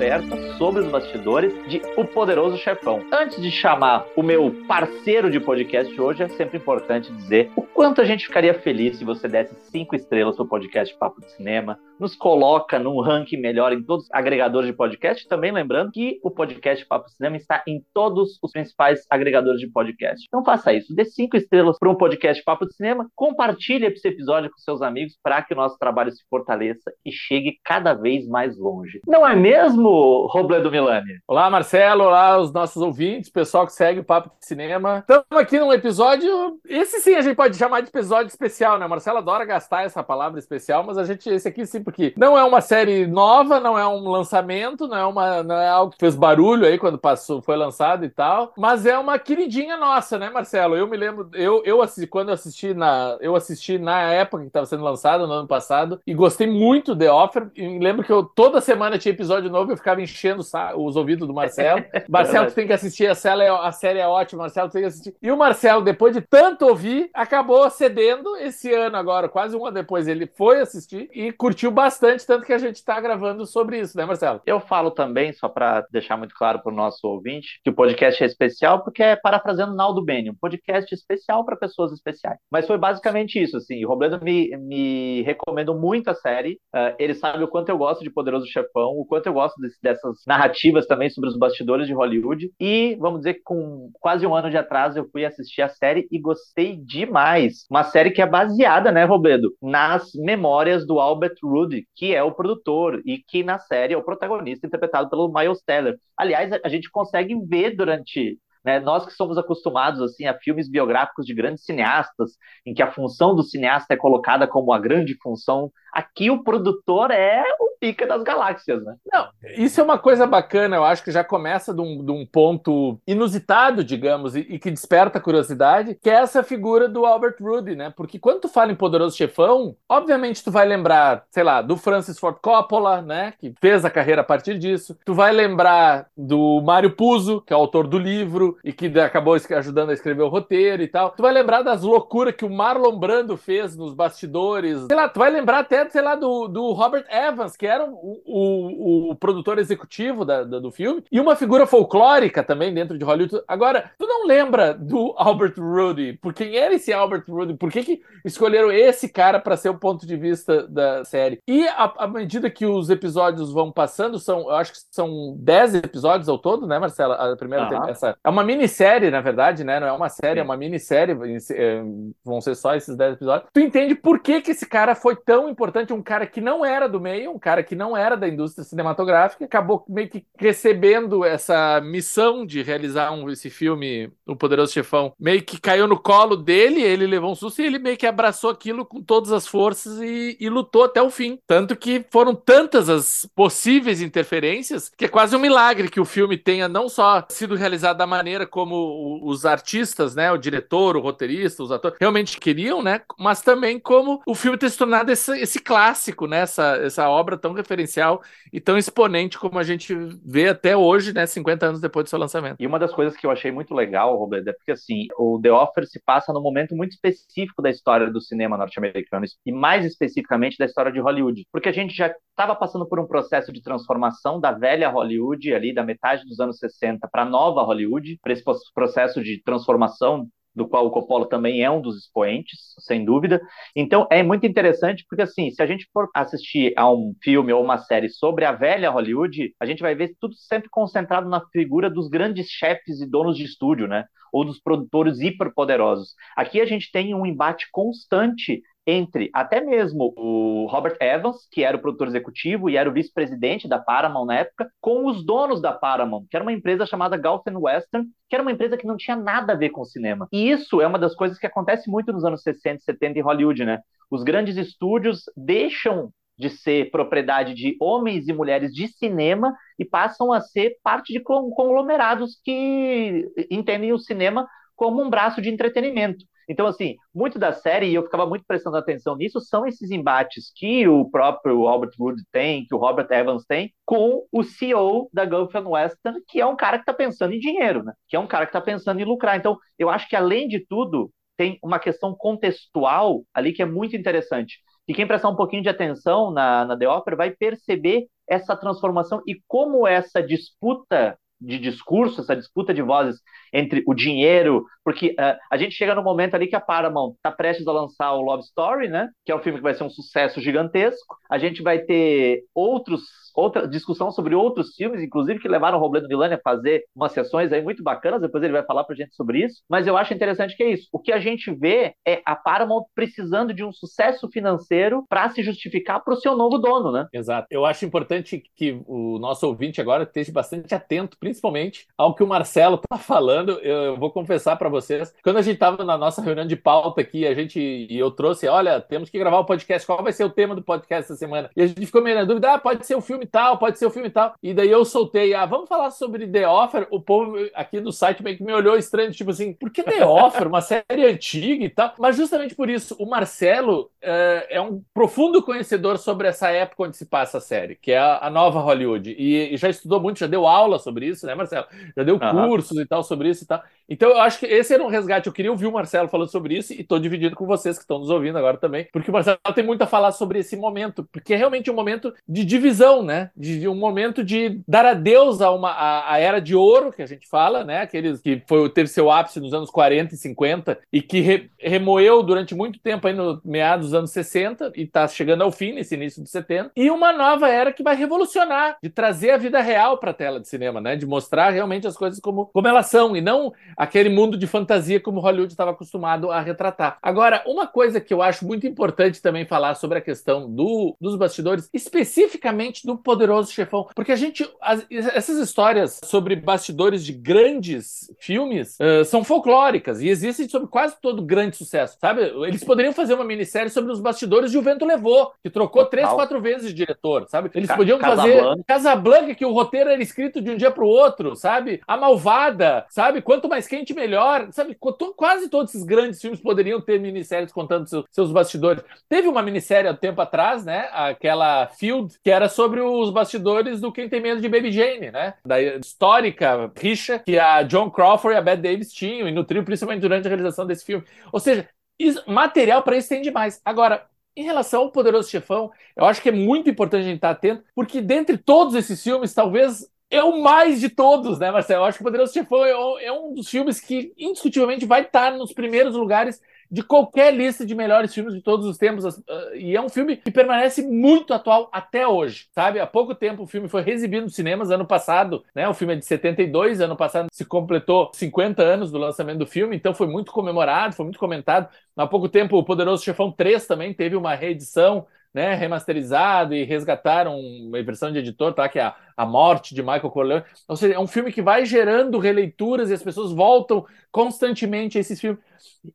oferta 0.00 0.36
sobre 0.56 0.82
os 0.82 0.90
bastidores 0.90 1.52
de 1.68 1.80
O 1.96 2.04
Poderoso 2.04 2.56
Chefão. 2.58 3.04
Antes 3.12 3.40
de 3.40 3.50
chamar 3.50 4.06
o 4.16 4.22
meu 4.22 4.50
parceiro 4.66 5.30
de 5.30 5.38
podcast 5.38 6.00
hoje, 6.00 6.22
é 6.22 6.28
sempre 6.28 6.58
importante 6.58 7.12
dizer 7.12 7.50
o 7.54 7.62
quanto 7.80 8.02
a 8.02 8.04
gente 8.04 8.26
ficaria 8.26 8.52
feliz 8.52 8.98
se 8.98 9.06
você 9.06 9.26
desse 9.26 9.54
cinco 9.70 9.96
estrelas 9.96 10.36
pro 10.36 10.46
podcast 10.46 10.94
Papo 10.98 11.18
de 11.22 11.32
Cinema, 11.32 11.78
nos 12.00 12.16
coloca 12.16 12.78
num 12.78 12.98
ranking 13.00 13.36
melhor 13.36 13.72
em 13.72 13.82
todos 13.82 14.06
os 14.06 14.10
agregadores 14.10 14.66
de 14.66 14.72
podcast. 14.72 15.28
Também 15.28 15.52
lembrando 15.52 15.92
que 15.92 16.18
o 16.24 16.30
podcast 16.30 16.86
Papo 16.86 17.10
Cinema 17.10 17.36
está 17.36 17.62
em 17.68 17.84
todos 17.92 18.38
os 18.42 18.50
principais 18.50 19.04
agregadores 19.10 19.60
de 19.60 19.68
podcast. 19.68 20.24
Então 20.26 20.42
faça 20.42 20.72
isso, 20.72 20.94
dê 20.94 21.04
cinco 21.04 21.36
estrelas 21.36 21.78
para 21.78 21.90
um 21.90 21.94
podcast 21.94 22.42
Papo 22.42 22.66
de 22.66 22.74
Cinema, 22.74 23.06
compartilhe 23.14 23.86
esse 23.86 24.08
episódio 24.08 24.50
com 24.50 24.56
seus 24.56 24.80
amigos 24.80 25.18
para 25.22 25.42
que 25.42 25.52
o 25.52 25.56
nosso 25.56 25.78
trabalho 25.78 26.10
se 26.10 26.24
fortaleça 26.30 26.90
e 27.04 27.12
chegue 27.12 27.58
cada 27.62 27.92
vez 27.92 28.26
mais 28.26 28.56
longe. 28.56 29.00
Não 29.06 29.26
é 29.26 29.36
mesmo, 29.36 30.26
Robledo 30.30 30.70
Milani? 30.70 31.18
Olá, 31.28 31.50
Marcelo, 31.50 32.04
olá 32.04 32.38
os 32.38 32.50
nossos 32.50 32.80
ouvintes, 32.80 33.28
pessoal 33.28 33.66
que 33.66 33.72
segue 33.74 34.00
o 34.00 34.04
Papo 34.04 34.30
de 34.40 34.46
Cinema. 34.46 35.00
Estamos 35.00 35.26
aqui 35.32 35.58
num 35.58 35.72
episódio, 35.72 36.58
esse 36.66 37.00
sim 37.00 37.14
a 37.14 37.20
gente 37.20 37.36
pode 37.36 37.58
chamar 37.58 37.82
de 37.82 37.88
episódio 37.88 38.28
especial, 38.28 38.78
né? 38.78 38.86
Marcelo 38.86 39.18
adora 39.18 39.44
gastar 39.44 39.84
essa 39.84 40.02
palavra 40.02 40.38
especial, 40.38 40.82
mas 40.82 40.96
a 40.96 41.04
gente, 41.04 41.28
esse 41.28 41.46
aqui 41.46 41.66
sim, 41.66 41.82
porque 41.90 42.14
não 42.16 42.38
é 42.38 42.44
uma 42.44 42.60
série 42.60 43.06
nova, 43.06 43.60
não 43.60 43.78
é 43.78 43.86
um 43.86 44.08
lançamento, 44.08 44.86
não 44.86 44.96
é, 44.96 45.06
uma, 45.06 45.42
não 45.42 45.56
é 45.56 45.68
algo 45.68 45.92
que 45.92 45.98
fez 45.98 46.14
barulho 46.14 46.66
aí 46.66 46.78
quando 46.78 46.98
passou, 46.98 47.42
foi 47.42 47.56
lançado 47.56 48.04
e 48.04 48.08
tal, 48.08 48.52
mas 48.56 48.86
é 48.86 48.96
uma 48.98 49.18
queridinha 49.18 49.76
nossa, 49.76 50.18
né, 50.18 50.30
Marcelo? 50.30 50.76
Eu 50.76 50.86
me 50.86 50.96
lembro, 50.96 51.28
eu, 51.34 51.62
eu 51.64 51.82
assisti, 51.82 52.06
quando 52.06 52.28
eu 52.28 52.34
assisti 52.34 52.74
na, 52.74 53.16
eu 53.20 53.34
assisti 53.34 53.78
na 53.78 54.00
época 54.12 54.42
que 54.42 54.48
estava 54.48 54.66
sendo 54.66 54.84
lançado, 54.84 55.26
no 55.26 55.32
ano 55.32 55.48
passado, 55.48 56.00
e 56.06 56.14
gostei 56.14 56.46
muito 56.46 56.94
de 56.94 57.00
The 57.00 57.12
Offer, 57.12 57.50
e 57.56 57.78
lembro 57.78 58.04
que 58.04 58.12
eu 58.12 58.22
toda 58.22 58.60
semana 58.60 58.98
tinha 58.98 59.12
episódio 59.12 59.50
novo, 59.50 59.72
eu 59.72 59.76
ficava 59.76 60.00
enchendo 60.00 60.42
os 60.76 60.96
ouvidos 60.96 61.26
do 61.26 61.34
Marcelo. 61.34 61.84
Marcelo, 62.08 62.46
tu 62.46 62.54
tem 62.54 62.66
que 62.66 62.72
assistir, 62.72 63.06
a 63.06 63.14
série, 63.14 63.42
é, 63.42 63.48
a 63.48 63.72
série 63.72 63.98
é 63.98 64.06
ótima, 64.06 64.42
Marcelo, 64.42 64.68
tu 64.68 64.72
tem 64.72 64.82
que 64.82 64.88
assistir. 64.88 65.14
E 65.20 65.30
o 65.30 65.36
Marcelo, 65.36 65.82
depois 65.82 66.14
de 66.14 66.20
tanto 66.20 66.66
ouvir, 66.66 67.10
acabou 67.12 67.68
cedendo 67.70 68.36
esse 68.36 68.72
ano 68.72 68.96
agora, 68.96 69.28
quase 69.28 69.56
um 69.56 69.64
ano 69.64 69.74
depois, 69.74 70.06
ele 70.06 70.26
foi 70.26 70.60
assistir 70.60 71.08
e 71.12 71.32
curtiu 71.32 71.70
bastante, 71.80 72.26
tanto 72.26 72.44
que 72.44 72.52
a 72.52 72.58
gente 72.58 72.76
está 72.76 73.00
gravando 73.00 73.46
sobre 73.46 73.80
isso, 73.80 73.96
né, 73.96 74.04
Marcelo? 74.04 74.42
Eu 74.44 74.60
falo 74.60 74.90
também, 74.90 75.32
só 75.32 75.48
para 75.48 75.80
deixar 75.90 76.14
muito 76.18 76.34
claro 76.34 76.60
para 76.62 76.70
o 76.70 76.76
nosso 76.76 77.08
ouvinte, 77.08 77.58
que 77.64 77.70
o 77.70 77.74
podcast 77.74 78.22
é 78.22 78.26
especial 78.26 78.84
porque 78.84 79.02
é 79.02 79.16
parafraseando 79.16 79.74
Naldo 79.74 80.04
Beni, 80.04 80.28
um 80.28 80.34
podcast 80.34 80.94
especial 80.94 81.42
para 81.42 81.56
pessoas 81.56 81.90
especiais. 81.90 82.38
Mas 82.52 82.66
foi 82.66 82.76
basicamente 82.76 83.42
isso, 83.42 83.56
assim, 83.56 83.82
o 83.82 83.88
Robledo 83.88 84.22
me, 84.22 84.54
me 84.58 85.22
recomendou 85.22 85.74
muito 85.74 86.10
a 86.10 86.14
série, 86.14 86.60
uh, 86.74 86.94
ele 86.98 87.14
sabe 87.14 87.42
o 87.42 87.48
quanto 87.48 87.70
eu 87.70 87.78
gosto 87.78 88.04
de 88.04 88.10
Poderoso 88.10 88.46
Chefão, 88.46 88.98
o 88.98 89.06
quanto 89.06 89.26
eu 89.26 89.32
gosto 89.32 89.58
desse, 89.58 89.78
dessas 89.82 90.18
narrativas 90.26 90.86
também 90.86 91.08
sobre 91.08 91.30
os 91.30 91.38
bastidores 91.38 91.86
de 91.86 91.94
Hollywood, 91.94 92.50
e 92.60 92.94
vamos 93.00 93.20
dizer 93.20 93.40
com 93.42 93.90
quase 93.98 94.26
um 94.26 94.34
ano 94.34 94.50
de 94.50 94.58
atraso 94.58 94.98
eu 94.98 95.08
fui 95.10 95.24
assistir 95.24 95.62
a 95.62 95.68
série 95.70 96.06
e 96.12 96.18
gostei 96.20 96.76
demais. 96.76 97.64
Uma 97.70 97.84
série 97.84 98.10
que 98.10 98.20
é 98.20 98.26
baseada, 98.26 98.92
né, 98.92 99.04
Robledo, 99.04 99.54
nas 99.62 100.10
memórias 100.14 100.86
do 100.86 101.00
Albert 101.00 101.36
Rudy, 101.60 101.86
que 101.94 102.14
é 102.14 102.22
o 102.22 102.32
produtor 102.32 103.02
e 103.04 103.18
que 103.18 103.42
na 103.42 103.58
série 103.58 103.94
é 103.94 103.96
o 103.96 104.04
protagonista 104.04 104.66
interpretado 104.66 105.08
pelo 105.10 105.32
Miles 105.32 105.62
Teller. 105.62 105.98
Aliás, 106.16 106.52
a 106.64 106.68
gente 106.68 106.90
consegue 106.90 107.34
ver 107.46 107.76
durante 107.76 108.38
né? 108.64 108.78
Nós 108.78 109.06
que 109.06 109.12
somos 109.12 109.38
acostumados 109.38 110.00
assim 110.02 110.26
a 110.26 110.38
filmes 110.38 110.68
biográficos 110.68 111.24
de 111.24 111.34
grandes 111.34 111.64
cineastas, 111.64 112.32
em 112.64 112.74
que 112.74 112.82
a 112.82 112.92
função 112.92 113.34
do 113.34 113.42
cineasta 113.42 113.94
é 113.94 113.96
colocada 113.96 114.46
como 114.46 114.72
a 114.72 114.78
grande 114.78 115.16
função, 115.22 115.72
aqui 115.92 116.30
o 116.30 116.42
produtor 116.42 117.10
é 117.10 117.42
o 117.58 117.69
pica 117.80 118.06
das 118.06 118.22
galáxias, 118.22 118.84
né? 118.84 118.94
Não, 119.10 119.28
isso 119.56 119.80
é 119.80 119.84
uma 119.84 119.98
coisa 119.98 120.26
bacana, 120.26 120.76
eu 120.76 120.84
acho 120.84 121.02
que 121.02 121.10
já 121.10 121.24
começa 121.24 121.72
de 121.72 121.80
um, 121.80 122.04
de 122.04 122.12
um 122.12 122.26
ponto 122.26 123.00
inusitado, 123.06 123.82
digamos, 123.82 124.36
e, 124.36 124.40
e, 124.40 124.58
que 124.58 124.70
desperta 124.70 125.18
curiosidade, 125.18 125.98
que 126.00 126.10
é 126.10 126.14
essa 126.14 126.42
figura 126.42 126.88
do 126.88 127.06
Albert 127.06 127.36
Rudy, 127.40 127.74
né? 127.74 127.92
Porque 127.96 128.18
quando 128.18 128.42
tu 128.42 128.48
fala 128.48 128.70
em 128.70 128.76
Poderoso 128.76 129.16
Chefão, 129.16 129.74
obviamente 129.88 130.44
tu 130.44 130.50
vai 130.50 130.66
lembrar, 130.66 131.24
sei 131.30 131.42
lá, 131.42 131.62
do 131.62 131.76
Francis 131.76 132.18
Ford 132.18 132.36
Coppola, 132.42 133.00
né? 133.00 133.32
Que 133.38 133.54
fez 133.60 133.84
a 133.84 133.90
carreira 133.90 134.20
a 134.20 134.24
partir 134.24 134.58
disso. 134.58 134.96
Tu 135.04 135.14
vai 135.14 135.32
lembrar 135.32 136.06
do 136.16 136.60
Mário 136.60 136.94
Puzo, 136.94 137.40
que 137.40 137.52
é 137.52 137.56
o 137.56 137.60
autor 137.60 137.86
do 137.86 137.98
livro, 137.98 138.58
e 138.62 138.72
que 138.72 138.86
acabou 139.00 139.34
ajudando 139.34 139.90
a 139.90 139.94
escrever 139.94 140.22
o 140.22 140.28
roteiro 140.28 140.82
e 140.82 140.88
tal. 140.88 141.10
Tu 141.10 141.22
vai 141.22 141.32
lembrar 141.32 141.62
das 141.62 141.82
loucuras 141.82 142.34
que 142.34 142.44
o 142.44 142.50
Marlon 142.50 142.98
Brando 142.98 143.36
fez 143.36 143.76
nos 143.76 143.94
bastidores. 143.94 144.82
Sei 144.86 144.96
lá, 144.96 145.08
tu 145.08 145.18
vai 145.18 145.30
lembrar 145.30 145.60
até, 145.60 145.88
sei 145.88 146.02
lá, 146.02 146.14
do, 146.14 146.46
do 146.46 146.72
Robert 146.72 147.06
Evans, 147.10 147.56
que 147.56 147.69
era 147.70 147.84
o, 147.84 148.22
o, 148.24 149.10
o 149.10 149.14
produtor 149.14 149.58
executivo 149.58 150.24
da, 150.24 150.42
da, 150.44 150.58
do 150.58 150.70
filme, 150.70 151.04
e 151.10 151.20
uma 151.20 151.36
figura 151.36 151.66
folclórica 151.66 152.42
também 152.42 152.74
dentro 152.74 152.98
de 152.98 153.04
Hollywood. 153.04 153.42
Agora, 153.46 153.90
tu 153.98 154.06
não 154.06 154.26
lembra 154.26 154.74
do 154.74 155.14
Albert 155.18 155.54
Rudy? 155.58 156.14
Por 156.14 156.34
quem 156.34 156.56
era 156.56 156.74
esse 156.74 156.92
Albert 156.92 157.24
Rudy? 157.28 157.54
Por 157.54 157.70
que, 157.70 157.82
que 157.82 158.02
escolheram 158.24 158.72
esse 158.72 159.08
cara 159.08 159.38
para 159.38 159.56
ser 159.56 159.68
o 159.68 159.78
ponto 159.78 160.06
de 160.06 160.16
vista 160.16 160.66
da 160.66 161.04
série? 161.04 161.40
E 161.46 161.66
à 161.68 162.06
medida 162.08 162.50
que 162.50 162.66
os 162.66 162.90
episódios 162.90 163.52
vão 163.52 163.70
passando, 163.70 164.18
são, 164.18 164.40
eu 164.40 164.56
acho 164.56 164.72
que 164.72 164.78
são 164.90 165.36
10 165.38 165.76
episódios 165.76 166.28
ao 166.28 166.38
todo, 166.38 166.66
né, 166.66 166.78
Marcela? 166.78 167.14
A 167.14 167.36
primeira 167.36 167.68
uhum. 167.68 167.88
essa 167.88 168.16
é 168.22 168.28
uma 168.28 168.44
minissérie, 168.44 169.10
na 169.10 169.20
verdade, 169.20 169.64
né? 169.64 169.78
Não 169.78 169.86
é 169.86 169.92
uma 169.92 170.08
série, 170.08 170.40
é 170.40 170.42
uma 170.42 170.56
minissérie. 170.56 171.16
É, 171.52 171.82
vão 172.24 172.40
ser 172.40 172.54
só 172.54 172.74
esses 172.74 172.96
10 172.96 173.14
episódios. 173.14 173.48
Tu 173.52 173.60
entende 173.60 173.94
por 173.94 174.20
que, 174.20 174.40
que 174.40 174.50
esse 174.50 174.66
cara 174.66 174.94
foi 174.94 175.16
tão 175.16 175.48
importante? 175.48 175.92
Um 175.92 176.02
cara 176.02 176.26
que 176.26 176.40
não 176.40 176.64
era 176.64 176.88
do 176.88 177.00
meio, 177.00 177.30
um 177.30 177.38
cara 177.38 177.59
que 177.62 177.74
não 177.74 177.96
era 177.96 178.16
da 178.16 178.28
indústria 178.28 178.64
cinematográfica, 178.64 179.44
acabou 179.44 179.84
meio 179.88 180.08
que 180.08 180.24
recebendo 180.38 181.24
essa 181.24 181.80
missão 181.80 182.46
de 182.46 182.62
realizar 182.62 183.10
um, 183.12 183.28
esse 183.30 183.50
filme, 183.50 184.10
O 184.26 184.36
Poderoso 184.36 184.72
Chefão. 184.72 185.12
Meio 185.18 185.42
que 185.42 185.60
caiu 185.60 185.86
no 185.86 185.98
colo 185.98 186.36
dele, 186.36 186.82
ele 186.82 187.06
levou 187.06 187.32
um 187.32 187.34
susto 187.34 187.60
e 187.60 187.66
ele 187.66 187.78
meio 187.78 187.96
que 187.96 188.06
abraçou 188.06 188.50
aquilo 188.50 188.84
com 188.84 189.02
todas 189.02 189.32
as 189.32 189.46
forças 189.46 190.00
e, 190.00 190.36
e 190.40 190.48
lutou 190.48 190.84
até 190.84 191.02
o 191.02 191.10
fim. 191.10 191.38
Tanto 191.46 191.76
que 191.76 192.04
foram 192.10 192.34
tantas 192.34 192.88
as 192.88 193.28
possíveis 193.34 194.00
interferências 194.00 194.90
que 194.96 195.04
é 195.04 195.08
quase 195.08 195.36
um 195.36 195.40
milagre 195.40 195.88
que 195.88 196.00
o 196.00 196.04
filme 196.04 196.36
tenha 196.36 196.68
não 196.68 196.88
só 196.88 197.24
sido 197.28 197.54
realizado 197.54 197.98
da 197.98 198.06
maneira 198.06 198.20
maneira 198.20 198.46
como 198.46 199.20
os 199.22 199.44
artistas, 199.44 200.14
né, 200.14 200.30
o 200.30 200.36
diretor, 200.36 200.96
o 200.96 201.00
roteirista, 201.00 201.62
os 201.62 201.72
atores, 201.72 201.96
realmente 201.98 202.38
queriam, 202.38 202.82
né, 202.82 203.00
mas 203.18 203.42
também 203.42 203.78
como 203.78 204.22
o 204.26 204.34
filme 204.34 204.56
ter 204.56 204.70
se 204.70 204.78
tornado 204.78 205.10
esse, 205.10 205.36
esse 205.38 205.58
clássico, 205.58 206.26
né, 206.26 206.40
essa, 206.40 206.76
essa 206.76 207.08
obra 207.08 207.36
tão 207.36 207.49
referencial 207.52 208.22
e 208.52 208.60
tão 208.60 208.76
exponente 208.76 209.38
como 209.38 209.58
a 209.58 209.62
gente 209.62 209.94
vê 210.24 210.48
até 210.48 210.76
hoje, 210.76 211.12
né, 211.12 211.26
50 211.26 211.66
anos 211.66 211.80
depois 211.80 212.04
do 212.04 212.10
seu 212.10 212.18
lançamento. 212.18 212.56
E 212.60 212.66
uma 212.66 212.78
das 212.78 212.92
coisas 212.92 213.16
que 213.16 213.26
eu 213.26 213.30
achei 213.30 213.50
muito 213.50 213.74
legal, 213.74 214.16
Roberto, 214.16 214.48
é 214.48 214.52
porque 214.52 214.72
assim, 214.72 215.06
o 215.18 215.40
The 215.40 215.52
Offer 215.52 215.86
se 215.86 216.00
passa 216.04 216.32
num 216.32 216.42
momento 216.42 216.74
muito 216.74 216.92
específico 216.92 217.62
da 217.62 217.70
história 217.70 218.10
do 218.10 218.20
cinema 218.20 218.56
norte-americano 218.56 219.24
e 219.44 219.52
mais 219.52 219.84
especificamente 219.84 220.56
da 220.58 220.64
história 220.64 220.92
de 220.92 221.00
Hollywood, 221.00 221.46
porque 221.52 221.68
a 221.68 221.72
gente 221.72 221.94
já 221.94 222.14
estava 222.30 222.54
passando 222.54 222.86
por 222.86 222.98
um 222.98 223.06
processo 223.06 223.52
de 223.52 223.62
transformação 223.62 224.40
da 224.40 224.52
velha 224.52 224.88
Hollywood 224.88 225.52
ali 225.52 225.74
da 225.74 225.84
metade 225.84 226.24
dos 226.24 226.40
anos 226.40 226.58
60 226.58 227.08
para 227.10 227.24
nova 227.24 227.62
Hollywood, 227.62 228.18
para 228.22 228.32
esse 228.32 228.42
processo 228.74 229.22
de 229.22 229.42
transformação 229.42 230.28
do 230.54 230.68
qual 230.68 230.86
o 230.86 230.90
Coppola 230.90 231.28
também 231.28 231.62
é 231.62 231.70
um 231.70 231.80
dos 231.80 231.96
expoentes, 231.96 232.74
sem 232.78 233.04
dúvida. 233.04 233.40
Então 233.74 234.06
é 234.10 234.22
muito 234.22 234.46
interessante 234.46 235.04
porque 235.08 235.22
assim, 235.22 235.50
se 235.50 235.62
a 235.62 235.66
gente 235.66 235.88
for 235.92 236.08
assistir 236.14 236.72
a 236.76 236.90
um 236.90 237.14
filme 237.22 237.52
ou 237.52 237.62
uma 237.62 237.78
série 237.78 238.08
sobre 238.08 238.44
a 238.44 238.52
velha 238.52 238.90
Hollywood, 238.90 239.54
a 239.60 239.66
gente 239.66 239.82
vai 239.82 239.94
ver 239.94 240.14
tudo 240.20 240.34
sempre 240.34 240.68
concentrado 240.68 241.28
na 241.28 241.40
figura 241.50 241.88
dos 241.88 242.08
grandes 242.08 242.48
chefes 242.48 243.00
e 243.00 243.08
donos 243.08 243.36
de 243.36 243.44
estúdio, 243.44 243.86
né? 243.86 244.04
Ou 244.32 244.44
dos 244.44 244.60
produtores 244.60 245.20
hiperpoderosos. 245.20 246.14
Aqui 246.36 246.60
a 246.60 246.66
gente 246.66 246.90
tem 246.92 247.14
um 247.14 247.26
embate 247.26 247.68
constante 247.72 248.62
entre 248.90 249.30
até 249.32 249.60
mesmo 249.60 250.12
o 250.16 250.66
Robert 250.70 250.96
Evans, 251.00 251.46
que 251.50 251.62
era 251.62 251.76
o 251.76 251.80
produtor 251.80 252.08
executivo 252.08 252.68
e 252.68 252.76
era 252.76 252.88
o 252.88 252.92
vice-presidente 252.92 253.68
da 253.68 253.78
Paramount 253.78 254.26
na 254.26 254.38
época, 254.40 254.70
com 254.80 255.06
os 255.06 255.24
donos 255.24 255.60
da 255.60 255.72
Paramount, 255.72 256.26
que 256.28 256.36
era 256.36 256.44
uma 256.44 256.52
empresa 256.52 256.84
chamada 256.84 257.16
Gulf 257.16 257.42
Western, 257.46 258.06
que 258.28 258.34
era 258.34 258.42
uma 258.42 258.52
empresa 258.52 258.76
que 258.76 258.86
não 258.86 258.96
tinha 258.96 259.16
nada 259.16 259.52
a 259.52 259.56
ver 259.56 259.70
com 259.70 259.84
cinema. 259.84 260.28
E 260.32 260.50
isso 260.50 260.80
é 260.80 260.86
uma 260.86 260.98
das 260.98 261.14
coisas 261.14 261.38
que 261.38 261.46
acontece 261.46 261.90
muito 261.90 262.12
nos 262.12 262.24
anos 262.24 262.42
60 262.42 262.76
e 262.76 262.84
70 262.84 263.18
em 263.18 263.22
Hollywood, 263.22 263.64
né? 263.64 263.80
Os 264.10 264.22
grandes 264.22 264.56
estúdios 264.56 265.24
deixam 265.36 266.12
de 266.40 266.48
ser 266.48 266.90
propriedade 266.90 267.54
de 267.54 267.76
homens 267.78 268.26
e 268.26 268.32
mulheres 268.32 268.72
de 268.72 268.88
cinema 268.88 269.54
e 269.78 269.84
passam 269.84 270.32
a 270.32 270.40
ser 270.40 270.76
parte 270.82 271.12
de 271.12 271.20
conglomerados 271.20 272.40
que 272.42 273.28
entendem 273.50 273.92
o 273.92 273.98
cinema 273.98 274.48
como 274.74 275.02
um 275.02 275.10
braço 275.10 275.42
de 275.42 275.50
entretenimento. 275.50 276.24
Então, 276.50 276.66
assim, 276.66 276.96
muito 277.14 277.38
da 277.38 277.52
série, 277.52 277.86
e 277.86 277.94
eu 277.94 278.02
ficava 278.02 278.26
muito 278.26 278.44
prestando 278.44 278.76
atenção 278.76 279.14
nisso, 279.16 279.40
são 279.40 279.64
esses 279.64 279.92
embates 279.92 280.50
que 280.56 280.88
o 280.88 281.08
próprio 281.08 281.68
Albert 281.68 281.92
Wood 281.96 282.24
tem, 282.32 282.66
que 282.66 282.74
o 282.74 282.78
Robert 282.78 283.06
Evans 283.08 283.44
tem, 283.46 283.72
com 283.86 284.26
o 284.32 284.42
CEO 284.42 285.08
da 285.12 285.24
Gulf 285.24 285.54
Western, 285.54 286.20
que 286.26 286.40
é 286.40 286.46
um 286.46 286.56
cara 286.56 286.76
que 286.78 286.82
está 286.82 286.92
pensando 286.92 287.32
em 287.34 287.38
dinheiro, 287.38 287.84
né? 287.84 287.92
Que 288.08 288.16
é 288.16 288.18
um 288.18 288.26
cara 288.26 288.46
que 288.46 288.50
está 288.50 288.60
pensando 288.60 288.98
em 289.00 289.04
lucrar. 289.04 289.36
Então, 289.36 289.56
eu 289.78 289.88
acho 289.88 290.08
que, 290.08 290.16
além 290.16 290.48
de 290.48 290.58
tudo, 290.66 291.12
tem 291.36 291.56
uma 291.62 291.78
questão 291.78 292.16
contextual 292.16 293.22
ali 293.32 293.52
que 293.52 293.62
é 293.62 293.66
muito 293.66 293.94
interessante. 293.94 294.58
E 294.88 294.92
quem 294.92 295.06
prestar 295.06 295.28
um 295.28 295.36
pouquinho 295.36 295.62
de 295.62 295.68
atenção 295.68 296.32
na, 296.32 296.64
na 296.64 296.76
The 296.76 296.88
Opera 296.88 297.16
vai 297.16 297.30
perceber 297.30 298.08
essa 298.28 298.56
transformação 298.56 299.22
e 299.24 299.40
como 299.46 299.86
essa 299.86 300.20
disputa 300.20 301.16
de 301.40 301.58
discurso, 301.58 302.20
essa 302.20 302.36
disputa 302.36 302.74
de 302.74 302.82
vozes 302.82 303.20
entre 303.52 303.82
o 303.86 303.94
dinheiro, 303.94 304.64
porque 304.84 305.16
uh, 305.18 305.36
a 305.50 305.56
gente 305.56 305.74
chega 305.74 305.94
no 305.94 306.02
momento 306.02 306.34
ali 306.34 306.46
que 306.46 306.56
a 306.56 306.60
Paramount 306.60 307.14
está 307.14 307.32
prestes 307.32 307.66
a 307.66 307.72
lançar 307.72 308.12
o 308.12 308.20
Love 308.20 308.42
Story, 308.44 308.88
né? 308.88 309.08
Que 309.24 309.32
é 309.32 309.36
um 309.36 309.40
filme 309.40 309.58
que 309.58 309.62
vai 309.62 309.74
ser 309.74 309.84
um 309.84 309.90
sucesso 309.90 310.40
gigantesco. 310.40 311.16
A 311.30 311.38
gente 311.38 311.62
vai 311.62 311.78
ter 311.80 312.42
outros 312.54 313.02
outra 313.34 313.66
discussão 313.66 314.10
sobre 314.10 314.34
outros 314.34 314.74
filmes, 314.74 315.02
inclusive 315.02 315.40
que 315.40 315.48
levaram 315.48 315.78
o 315.78 315.80
Robledo 315.80 316.08
Milani 316.08 316.34
a 316.34 316.40
fazer 316.42 316.84
umas 316.94 317.12
sessões 317.12 317.52
aí 317.52 317.62
muito 317.62 317.82
bacanas, 317.82 318.20
depois 318.20 318.42
ele 318.42 318.52
vai 318.52 318.64
falar 318.64 318.84
pra 318.84 318.96
gente 318.96 319.14
sobre 319.14 319.44
isso, 319.44 319.62
mas 319.68 319.86
eu 319.86 319.96
acho 319.96 320.14
interessante 320.14 320.56
que 320.56 320.62
é 320.62 320.70
isso. 320.70 320.88
O 320.92 320.98
que 320.98 321.12
a 321.12 321.20
gente 321.20 321.52
vê 321.52 321.94
é 322.06 322.22
a 322.24 322.34
Paramount 322.36 322.84
precisando 322.94 323.54
de 323.54 323.64
um 323.64 323.72
sucesso 323.72 324.28
financeiro 324.30 325.04
para 325.08 325.28
se 325.30 325.42
justificar 325.42 326.02
para 326.02 326.14
o 326.14 326.16
seu 326.16 326.36
novo 326.36 326.58
dono, 326.58 326.92
né? 326.92 327.06
Exato. 327.12 327.46
Eu 327.50 327.64
acho 327.64 327.84
importante 327.84 328.42
que 328.56 328.80
o 328.86 329.18
nosso 329.18 329.46
ouvinte 329.46 329.80
agora 329.80 330.04
esteja 330.04 330.32
bastante 330.32 330.74
atento, 330.74 331.16
principalmente 331.18 331.86
ao 331.96 332.14
que 332.14 332.22
o 332.22 332.26
Marcelo 332.26 332.78
tá 332.78 332.96
falando. 332.98 333.52
Eu 333.60 333.96
vou 333.96 334.10
confessar 334.10 334.56
para 334.56 334.68
vocês, 334.68 335.14
quando 335.22 335.38
a 335.38 335.42
gente 335.42 335.58
tava 335.58 335.84
na 335.84 335.96
nossa 335.96 336.22
reunião 336.22 336.46
de 336.46 336.56
pauta 336.56 337.00
aqui, 337.00 337.26
a 337.26 337.34
gente 337.34 337.60
e 337.60 337.98
eu 337.98 338.10
trouxe, 338.10 338.46
olha, 338.48 338.80
temos 338.80 339.10
que 339.10 339.18
gravar 339.18 339.38
o 339.38 339.42
um 339.42 339.46
podcast, 339.46 339.86
qual 339.86 340.02
vai 340.02 340.12
ser 340.12 340.24
o 340.24 340.30
tema 340.30 340.54
do 340.54 340.62
podcast 340.62 341.04
essa 341.04 341.16
semana? 341.16 341.50
E 341.56 341.62
a 341.62 341.66
gente 341.66 341.86
ficou 341.86 342.02
meio 342.02 342.16
na 342.16 342.24
dúvida, 342.24 342.54
ah, 342.54 342.58
pode 342.58 342.86
ser 342.86 342.94
o 342.94 343.00
filme 343.00 343.19
tal, 343.26 343.58
pode 343.58 343.78
ser 343.78 343.86
o 343.86 343.90
filme 343.90 344.10
tal. 344.10 344.34
E 344.42 344.54
daí 344.54 344.70
eu 344.70 344.84
soltei, 344.84 345.34
ah, 345.34 345.46
vamos 345.46 345.68
falar 345.68 345.90
sobre 345.90 346.26
The 346.26 346.48
Offer. 346.48 346.86
O 346.90 347.00
povo 347.00 347.36
aqui 347.54 347.80
do 347.80 347.92
site 347.92 348.22
meio 348.22 348.36
que 348.36 348.44
me 348.44 348.52
olhou 348.52 348.76
estranho, 348.76 349.10
tipo 349.10 349.30
assim, 349.30 349.52
por 349.52 349.70
que 349.70 349.82
The 349.82 350.04
Offer? 350.04 350.46
Uma 350.46 350.60
série 350.60 351.06
antiga 351.06 351.64
e 351.64 351.70
tal. 351.70 351.94
Mas 351.98 352.16
justamente 352.16 352.54
por 352.54 352.68
isso, 352.68 352.96
o 352.98 353.08
Marcelo 353.08 353.90
é, 354.02 354.46
é 354.50 354.60
um 354.60 354.82
profundo 354.94 355.42
conhecedor 355.42 355.98
sobre 355.98 356.28
essa 356.28 356.50
época 356.50 356.84
onde 356.84 356.96
se 356.96 357.06
passa 357.06 357.38
a 357.38 357.40
série, 357.40 357.76
que 357.76 357.92
é 357.92 357.98
a, 357.98 358.26
a 358.26 358.30
nova 358.30 358.60
Hollywood. 358.60 359.14
E, 359.18 359.54
e, 359.54 359.56
já 359.56 359.68
estudou 359.68 360.00
muito, 360.00 360.18
já 360.18 360.26
deu 360.26 360.46
aula 360.46 360.78
sobre 360.78 361.06
isso, 361.06 361.26
né, 361.26 361.34
Marcelo? 361.34 361.66
Já 361.96 362.02
deu 362.02 362.14
uhum. 362.16 362.48
cursos 362.48 362.78
e 362.78 362.86
tal 362.86 363.02
sobre 363.02 363.28
isso 363.28 363.44
e 363.44 363.46
tal. 363.46 363.62
Então 363.88 364.10
eu 364.10 364.20
acho 364.20 364.38
que 364.38 364.46
esse 364.46 364.72
era 364.72 364.82
um 364.82 364.88
resgate. 364.88 365.26
Eu 365.26 365.32
queria 365.32 365.50
ouvir 365.50 365.66
o 365.66 365.72
Marcelo 365.72 366.08
falando 366.08 366.30
sobre 366.30 366.56
isso 366.56 366.72
e 366.72 366.80
estou 366.80 366.98
dividindo 366.98 367.34
com 367.34 367.44
vocês 367.44 367.76
que 367.76 367.82
estão 367.82 367.98
nos 367.98 368.08
ouvindo 368.08 368.38
agora 368.38 368.56
também, 368.56 368.86
porque 368.92 369.10
o 369.10 369.12
Marcelo 369.12 369.38
tem 369.54 369.64
muito 369.64 369.82
a 369.82 369.86
falar 369.86 370.12
sobre 370.12 370.38
esse 370.38 370.56
momento, 370.56 371.06
porque 371.12 371.34
é 371.34 371.36
realmente 371.36 371.70
um 371.70 371.74
momento 371.74 372.14
de 372.28 372.44
divisão, 372.44 373.02
né? 373.02 373.09
De, 373.36 373.60
de 373.60 373.68
um 373.68 373.74
momento 373.74 374.22
de 374.22 374.60
dar 374.66 374.84
adeus 374.84 375.40
a 375.40 375.50
uma 375.50 375.70
a, 375.70 376.14
a, 376.14 376.18
era 376.18 376.40
de 376.40 376.54
ouro 376.54 376.92
que 376.92 377.02
a 377.02 377.06
gente 377.06 377.28
fala, 377.28 377.64
né? 377.64 377.82
Aqueles 377.82 378.20
que 378.20 378.42
foi 378.46 378.68
teve 378.70 378.88
seu 378.88 379.10
ápice 379.10 379.40
nos 379.40 379.52
anos 379.52 379.70
40 379.70 380.14
e 380.14 380.18
50 380.18 380.78
e 380.92 381.02
que 381.02 381.20
re, 381.20 381.50
remoeu 381.58 382.22
durante 382.22 382.54
muito 382.54 382.78
tempo 382.78 383.06
aí 383.06 383.14
no 383.14 383.40
meados 383.44 383.86
dos 383.86 383.94
anos 383.94 384.10
60 384.10 384.72
e 384.76 384.82
está 384.82 385.06
chegando 385.08 385.42
ao 385.42 385.50
fim 385.50 385.72
nesse 385.72 385.94
início 385.94 386.22
dos 386.22 386.30
70 386.30 386.72
e 386.76 386.90
uma 386.90 387.12
nova 387.12 387.48
era 387.48 387.72
que 387.72 387.82
vai 387.82 387.96
revolucionar, 387.96 388.76
de 388.82 388.88
trazer 388.88 389.30
a 389.30 389.36
vida 389.36 389.60
real 389.60 389.98
para 389.98 390.10
a 390.10 390.14
tela 390.14 390.40
de 390.40 390.48
cinema, 390.48 390.80
né? 390.80 390.96
De 390.96 391.06
mostrar 391.06 391.50
realmente 391.50 391.86
as 391.86 391.96
coisas 391.96 392.20
como 392.20 392.46
como 392.46 392.68
elas 392.68 392.86
são 392.86 393.16
e 393.16 393.20
não 393.20 393.52
aquele 393.76 394.08
mundo 394.08 394.36
de 394.36 394.46
fantasia 394.46 395.00
como 395.00 395.20
Hollywood 395.20 395.52
estava 395.52 395.70
acostumado 395.70 396.30
a 396.30 396.40
retratar. 396.40 396.98
Agora, 397.02 397.42
uma 397.46 397.66
coisa 397.66 398.00
que 398.00 398.12
eu 398.12 398.22
acho 398.22 398.46
muito 398.46 398.66
importante 398.66 399.22
também 399.22 399.46
falar 399.46 399.74
sobre 399.74 399.98
a 399.98 400.00
questão 400.00 400.50
do, 400.50 400.96
dos 401.00 401.16
bastidores, 401.16 401.68
especificamente 401.72 402.86
do 402.86 402.96
Poderoso 403.02 403.52
Chefão, 403.52 403.88
porque 403.94 404.12
a 404.12 404.16
gente, 404.16 404.48
as, 404.60 404.86
essas 404.90 405.38
histórias 405.38 406.00
sobre 406.04 406.36
bastidores 406.36 407.04
de 407.04 407.12
grandes 407.12 408.12
filmes 408.18 408.76
uh, 408.80 409.04
são 409.04 409.24
folclóricas 409.24 410.00
e 410.00 410.08
existem 410.08 410.48
sobre 410.48 410.68
quase 410.68 410.96
todo 411.00 411.22
grande 411.22 411.56
sucesso, 411.56 411.96
sabe? 412.00 412.22
Eles 412.46 412.64
poderiam 412.64 412.92
fazer 412.92 413.14
uma 413.14 413.24
minissérie 413.24 413.70
sobre 413.70 413.92
os 413.92 414.00
bastidores 414.00 414.50
de 414.50 414.58
O 414.58 414.62
Vento 414.62 414.84
Levou, 414.84 415.32
que 415.42 415.50
trocou 415.50 415.84
Total. 415.84 415.90
três, 415.90 416.08
quatro 416.12 416.40
vezes 416.40 416.68
de 416.68 416.74
diretor, 416.74 417.26
sabe? 417.28 417.50
Eles 417.54 417.68
Ca 417.68 417.76
podiam 417.76 417.98
fazer 417.98 418.42
Casablanca, 418.66 419.34
que 419.34 419.44
o 419.44 419.52
roteiro 419.52 419.90
era 419.90 420.02
escrito 420.02 420.40
de 420.40 420.50
um 420.50 420.56
dia 420.56 420.70
para 420.70 420.84
o 420.84 420.88
outro, 420.88 421.36
sabe? 421.36 421.80
A 421.86 421.96
Malvada, 421.96 422.86
sabe? 422.88 423.22
Quanto 423.22 423.48
mais 423.48 423.66
quente, 423.66 423.94
melhor. 423.94 424.48
Sabe, 424.52 424.76
quase 425.16 425.48
todos 425.48 425.74
esses 425.74 425.84
grandes 425.84 426.20
filmes 426.20 426.40
poderiam 426.40 426.80
ter 426.80 426.98
minisséries 426.98 427.52
contando 427.52 427.88
seus, 427.88 428.04
seus 428.10 428.32
bastidores. 428.32 428.82
Teve 429.08 429.28
uma 429.28 429.42
minissérie 429.42 429.88
há 429.88 429.94
tempo 429.94 430.20
atrás, 430.20 430.64
né? 430.64 430.88
Aquela 430.92 431.68
Field, 431.68 432.14
que 432.22 432.30
era 432.30 432.48
sobre 432.48 432.80
os 432.98 433.10
bastidores 433.10 433.80
do 433.80 433.92
Quem 433.92 434.08
Tem 434.08 434.20
Medo 434.20 434.40
de 434.40 434.48
Baby 434.48 434.72
Jane, 434.72 435.10
né? 435.10 435.34
Da 435.44 435.60
histórica 435.60 436.72
rixa 436.76 437.18
que 437.18 437.38
a 437.38 437.62
John 437.62 437.90
Crawford 437.90 438.34
e 438.34 438.38
a 438.38 438.42
Bette 438.42 438.62
Davis 438.62 438.92
tinham 438.92 439.28
e 439.28 439.32
nutriu 439.32 439.64
principalmente 439.64 440.00
durante 440.00 440.26
a 440.26 440.28
realização 440.28 440.66
desse 440.66 440.84
filme. 440.84 441.04
Ou 441.32 441.40
seja, 441.40 441.68
isso, 441.98 442.22
material 442.26 442.82
para 442.82 442.96
isso 442.96 443.08
tem 443.08 443.20
demais. 443.20 443.60
Agora, 443.64 444.06
em 444.36 444.44
relação 444.44 444.82
ao 444.82 444.92
Poderoso 444.92 445.28
Chefão, 445.28 445.70
eu 445.96 446.04
acho 446.04 446.22
que 446.22 446.28
é 446.28 446.32
muito 446.32 446.70
importante 446.70 447.02
a 447.02 447.04
gente 447.04 447.16
estar 447.16 447.30
atento, 447.30 447.64
porque 447.74 448.00
dentre 448.00 448.38
todos 448.38 448.74
esses 448.74 449.02
filmes, 449.02 449.34
talvez 449.34 449.89
é 450.10 450.22
o 450.22 450.42
mais 450.42 450.80
de 450.80 450.88
todos, 450.88 451.38
né, 451.38 451.50
Marcelo? 451.50 451.82
Eu 451.82 451.86
acho 451.86 451.98
que 451.98 452.02
o 452.02 452.06
Poderoso 452.06 452.32
Chefão 452.32 452.64
é, 452.64 453.04
é 453.04 453.12
um 453.12 453.32
dos 453.32 453.48
filmes 453.48 453.80
que 453.80 454.12
indiscutivelmente 454.18 454.84
vai 454.84 455.02
estar 455.02 455.32
nos 455.32 455.52
primeiros 455.52 455.94
lugares 455.94 456.40
de 456.70 456.84
qualquer 456.84 457.34
lista 457.34 457.66
de 457.66 457.74
melhores 457.74 458.14
filmes 458.14 458.32
de 458.32 458.40
todos 458.40 458.64
os 458.64 458.78
tempos. 458.78 459.04
Uh, 459.04 459.22
e 459.54 459.74
é 459.74 459.80
um 459.80 459.88
filme 459.88 460.16
que 460.16 460.30
permanece 460.30 460.82
muito 460.82 461.34
atual 461.34 461.68
até 461.72 462.06
hoje, 462.06 462.46
sabe? 462.52 462.78
Há 462.78 462.86
pouco 462.86 463.14
tempo 463.14 463.42
o 463.42 463.46
filme 463.46 463.68
foi 463.68 463.88
exibido 463.90 464.24
nos 464.24 464.34
cinemas, 464.34 464.70
ano 464.70 464.86
passado, 464.86 465.44
né? 465.54 465.68
O 465.68 465.74
filme 465.74 465.94
é 465.94 465.96
de 465.96 466.06
72, 466.06 466.80
ano 466.80 466.96
passado 466.96 467.28
se 467.32 467.44
completou 467.44 468.10
50 468.14 468.62
anos 468.62 468.92
do 468.92 468.98
lançamento 468.98 469.38
do 469.38 469.46
filme, 469.46 469.76
então 469.76 469.92
foi 469.92 470.06
muito 470.06 470.30
comemorado, 470.30 470.94
foi 470.94 471.04
muito 471.04 471.18
comentado. 471.18 471.68
Há 471.96 472.06
pouco 472.06 472.28
tempo 472.28 472.56
o 472.56 472.64
Poderoso 472.64 473.04
Chefão 473.04 473.32
3 473.32 473.66
também 473.66 473.92
teve 473.92 474.14
uma 474.14 474.34
reedição 474.34 475.06
né, 475.32 475.54
remasterizado 475.54 476.54
e 476.54 476.64
resgataram 476.64 477.38
uma 477.38 477.82
versão 477.82 478.12
de 478.12 478.18
editor, 478.18 478.52
tá? 478.52 478.68
Que 478.68 478.78
é 478.78 478.82
a, 478.82 478.96
a 479.16 479.24
morte 479.24 479.74
de 479.74 479.82
Michael 479.82 480.10
Corleone. 480.10 480.44
Ou 480.66 480.76
seja, 480.76 480.94
é 480.94 480.98
um 480.98 481.06
filme 481.06 481.32
que 481.32 481.40
vai 481.42 481.64
gerando 481.64 482.18
releituras 482.18 482.90
e 482.90 482.94
as 482.94 483.02
pessoas 483.02 483.32
voltam 483.32 483.86
constantemente 484.10 484.98
a 484.98 485.00
esses 485.00 485.20
filmes. 485.20 485.40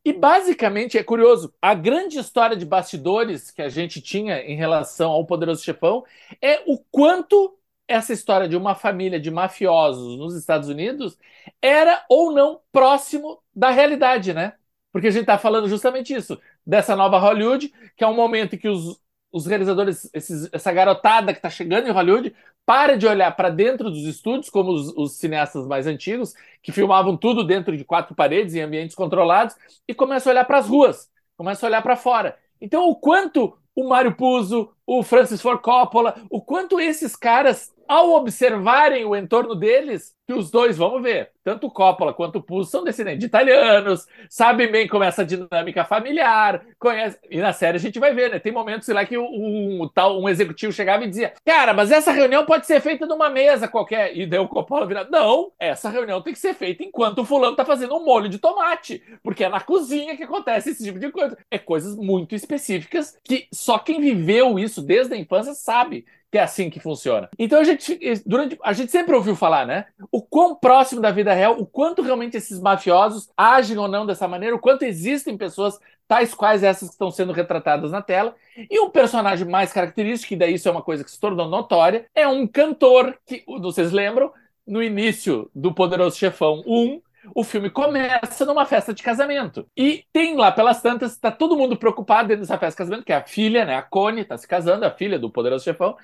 E 0.04 0.14
basicamente 0.14 0.98
é 0.98 1.04
curioso, 1.04 1.54
a 1.62 1.74
grande 1.74 2.18
história 2.18 2.56
de 2.56 2.66
bastidores 2.66 3.52
que 3.52 3.62
a 3.62 3.70
gente 3.70 4.02
tinha 4.02 4.40
em 4.40 4.56
relação 4.56 5.12
ao 5.12 5.26
Poderoso 5.26 5.64
Chefão 5.64 6.04
é 6.42 6.64
o 6.66 6.78
quanto 6.92 7.58
essa 7.88 8.14
história 8.14 8.48
de 8.48 8.58
uma 8.58 8.74
família 8.74 9.20
de 9.20 9.30
mafiosos 9.30 10.18
nos 10.18 10.36
Estados 10.36 10.70
Unidos 10.70 11.18
era 11.62 12.04
ou 12.10 12.32
não 12.32 12.62
próximo 12.72 13.42
da 13.56 13.70
realidade, 13.70 14.34
né? 14.34 14.54
Porque 14.92 15.08
a 15.08 15.12
gente 15.12 15.22
está 15.22 15.38
falando 15.38 15.68
justamente 15.68 16.14
isso, 16.14 16.40
dessa 16.66 16.96
nova 16.96 17.20
Hollywood, 17.20 17.72
que 17.96 18.04
é 18.04 18.08
um 18.08 18.16
momento 18.16 18.56
em 18.56 18.58
que 18.58 18.70
os, 18.70 19.00
os 19.36 19.46
realizadores, 19.46 20.10
esses, 20.14 20.48
essa 20.54 20.72
garotada 20.72 21.34
que 21.34 21.40
está 21.40 21.50
chegando 21.50 21.90
em 21.90 21.92
Hollywood, 21.92 22.34
para 22.66 22.98
de 22.98 23.06
olhar 23.06 23.36
para 23.36 23.50
dentro 23.50 23.92
dos 23.92 24.06
estúdios, 24.06 24.50
como 24.50 24.72
os, 24.72 24.94
os, 24.96 25.18
cineastas 25.18 25.68
mais 25.68 25.86
antigos, 25.88 26.34
que 26.64 26.72
filmavam 26.72 27.18
tudo 27.18 27.44
dentro 27.44 27.76
de 27.76 27.84
quatro 27.84 28.16
paredes, 28.16 28.56
em 28.56 28.62
ambientes 28.62 28.96
controlados, 28.96 29.54
e 29.86 29.94
começa 29.94 30.30
a 30.30 30.32
olhar 30.32 30.46
para 30.46 30.60
as 30.60 30.70
ruas, 30.70 31.10
começa 31.36 31.66
a 31.66 31.68
olhar 31.68 31.82
para 31.82 31.98
fora. 31.98 32.38
Então, 32.62 32.88
o 32.88 32.96
quanto 32.96 33.58
o 33.76 33.90
Mário 33.90 34.16
Puzo, 34.16 34.72
o 34.88 35.04
Francis 35.04 35.42
Ford 35.42 35.60
Coppola, 35.60 36.16
o 36.30 36.40
quanto 36.40 36.80
esses 36.80 37.14
caras, 37.14 37.74
ao 37.88 38.12
observarem 38.14 39.06
o 39.06 39.16
entorno 39.16 39.56
deles, 39.56 40.16
que 40.28 40.34
os 40.34 40.50
dois, 40.50 40.76
vamos 40.76 41.04
ver, 41.04 41.30
tanto 41.44 41.70
Coppola 41.70 42.14
quanto 42.14 42.38
o 42.38 42.42
Puzo 42.42 42.70
são 42.70 42.84
descendentes 42.84 43.20
de 43.20 43.26
italianos, 43.28 44.08
sabem 44.28 44.72
bem 44.72 44.88
como 44.88 45.04
é 45.04 45.08
essa 45.08 45.24
dinâmica 45.24 45.86
familiar, 45.86 46.66
conhece... 46.80 47.20
e 47.30 47.38
na 47.40 47.54
série 47.54 47.78
a 47.78 47.80
gente 47.80 48.00
vai 48.00 48.14
ver, 48.14 48.32
né? 48.32 48.40
Tem 48.40 48.52
momentos 48.52 48.88
lá 48.88 49.06
que 49.06 49.18
um, 49.18 49.84
um, 49.84 49.88
tal, 49.88 50.20
um 50.20 50.28
executivo 50.28 50.74
chegava 50.74 51.04
e 51.04 51.10
dizia, 51.10 51.34
cara, 51.46 51.74
mas 51.74 51.92
essa 51.92 52.12
reunião 52.12 52.44
pode 52.46 52.66
ser 52.66 52.82
feita 52.82 53.06
numa 53.06 53.30
mesa 53.30 53.68
qualquer, 53.68 54.18
e 54.18 54.26
daí 54.26 54.40
o 54.40 54.48
Coppola 54.48 54.88
vira, 54.88 55.08
não, 55.12 55.52
essa 55.60 55.90
reunião 55.90 56.22
tem 56.22 56.34
que 56.34 56.40
ser 56.40 56.56
feita 56.56 56.84
enquanto 56.84 57.20
o 57.20 57.26
fulano 57.26 57.56
tá 57.56 57.64
fazendo 57.64 57.96
um 57.96 58.04
molho 58.04 58.28
de 58.28 58.40
tomate, 58.40 59.04
porque 59.22 59.44
é 59.44 59.50
na 59.50 59.62
cozinha 59.62 60.18
que 60.18 60.24
acontece 60.24 60.72
esse 60.72 60.84
tipo 60.84 60.98
de 60.98 61.12
coisa. 61.12 61.38
É 61.52 61.60
coisas 61.60 61.96
muito 61.96 62.34
específicas 62.34 63.18
que 63.24 63.48
só 63.52 63.78
quem 63.78 64.00
viveu 64.02 64.58
isso 64.58 64.82
desde 64.82 65.14
a 65.14 65.18
infância 65.18 65.54
sabe 65.54 66.06
que 66.36 66.40
é 66.40 66.44
assim 66.44 66.70
que 66.70 66.82
funciona. 66.82 67.30
Então 67.40 67.62
a 67.62 67.64
gente, 67.64 67.98
durante, 68.26 68.60
a 68.62 68.74
gente 68.74 68.92
sempre 68.92 69.16
ouviu 69.16 69.38
falar, 69.38 69.66
né? 69.66 69.86
O 70.12 70.22
quão 70.22 70.54
próximo 70.54 71.00
da 71.00 71.10
vida 71.10 71.34
real, 71.34 71.58
o 71.58 71.66
quanto 71.66 72.02
realmente 72.02 72.36
esses 72.36 72.60
mafiosos 72.60 73.30
agem 73.38 73.78
ou 73.78 73.88
não 73.88 74.06
dessa 74.06 74.28
maneira, 74.28 74.54
o 74.54 74.60
quanto 74.60 74.84
existem 74.84 75.38
pessoas 75.38 75.80
tais 76.10 76.34
quais 76.34 76.62
essas 76.62 76.90
que 76.90 76.94
estão 76.94 77.10
sendo 77.10 77.32
retratadas 77.32 77.90
na 77.90 78.02
tela. 78.02 78.36
E 78.70 78.78
um 78.82 78.90
personagem 78.90 79.48
mais 79.48 79.72
característico, 79.72 80.34
e 80.34 80.38
daí 80.38 80.56
isso 80.56 80.68
é 80.68 80.72
uma 80.72 80.82
coisa 80.82 81.06
que 81.06 81.12
se 81.12 81.18
tornou 81.18 81.48
notória, 81.48 82.06
é 82.14 82.28
um 82.28 82.46
cantor 82.46 83.18
que, 83.26 83.42
vocês 83.62 83.94
lembram, 83.94 84.30
no 84.68 84.84
início 84.84 85.50
do 85.56 85.74
Poderoso 85.74 86.18
Chefão 86.18 86.62
1, 86.68 87.02
O 87.34 87.44
filme 87.44 87.70
começa 87.70 88.46
numa 88.46 88.66
festa 88.66 88.94
de 88.94 89.02
casamento. 89.02 89.68
E 89.76 90.06
tem 90.14 90.36
lá, 90.36 90.52
pelas 90.52 90.82
tantas, 90.82 91.14
está 91.14 91.32
todo 91.32 91.58
mundo 91.58 91.78
preocupado 91.78 92.28
dentro 92.28 92.42
dessa 92.42 92.58
festa 92.58 92.84
de 92.84 92.90
casamento, 92.90 93.06
que 93.06 93.14
é 93.14 93.16
a 93.18 93.26
filha, 93.26 93.66
né? 93.66 93.76
A 93.76 93.82
Connie 93.82 94.22
está 94.22 94.38
se 94.38 94.48
casando, 94.48 94.86
a 94.86 94.92
filha 94.92 95.18
do 95.18 95.30
poderoso 95.30 95.64
chefão. 95.64 95.96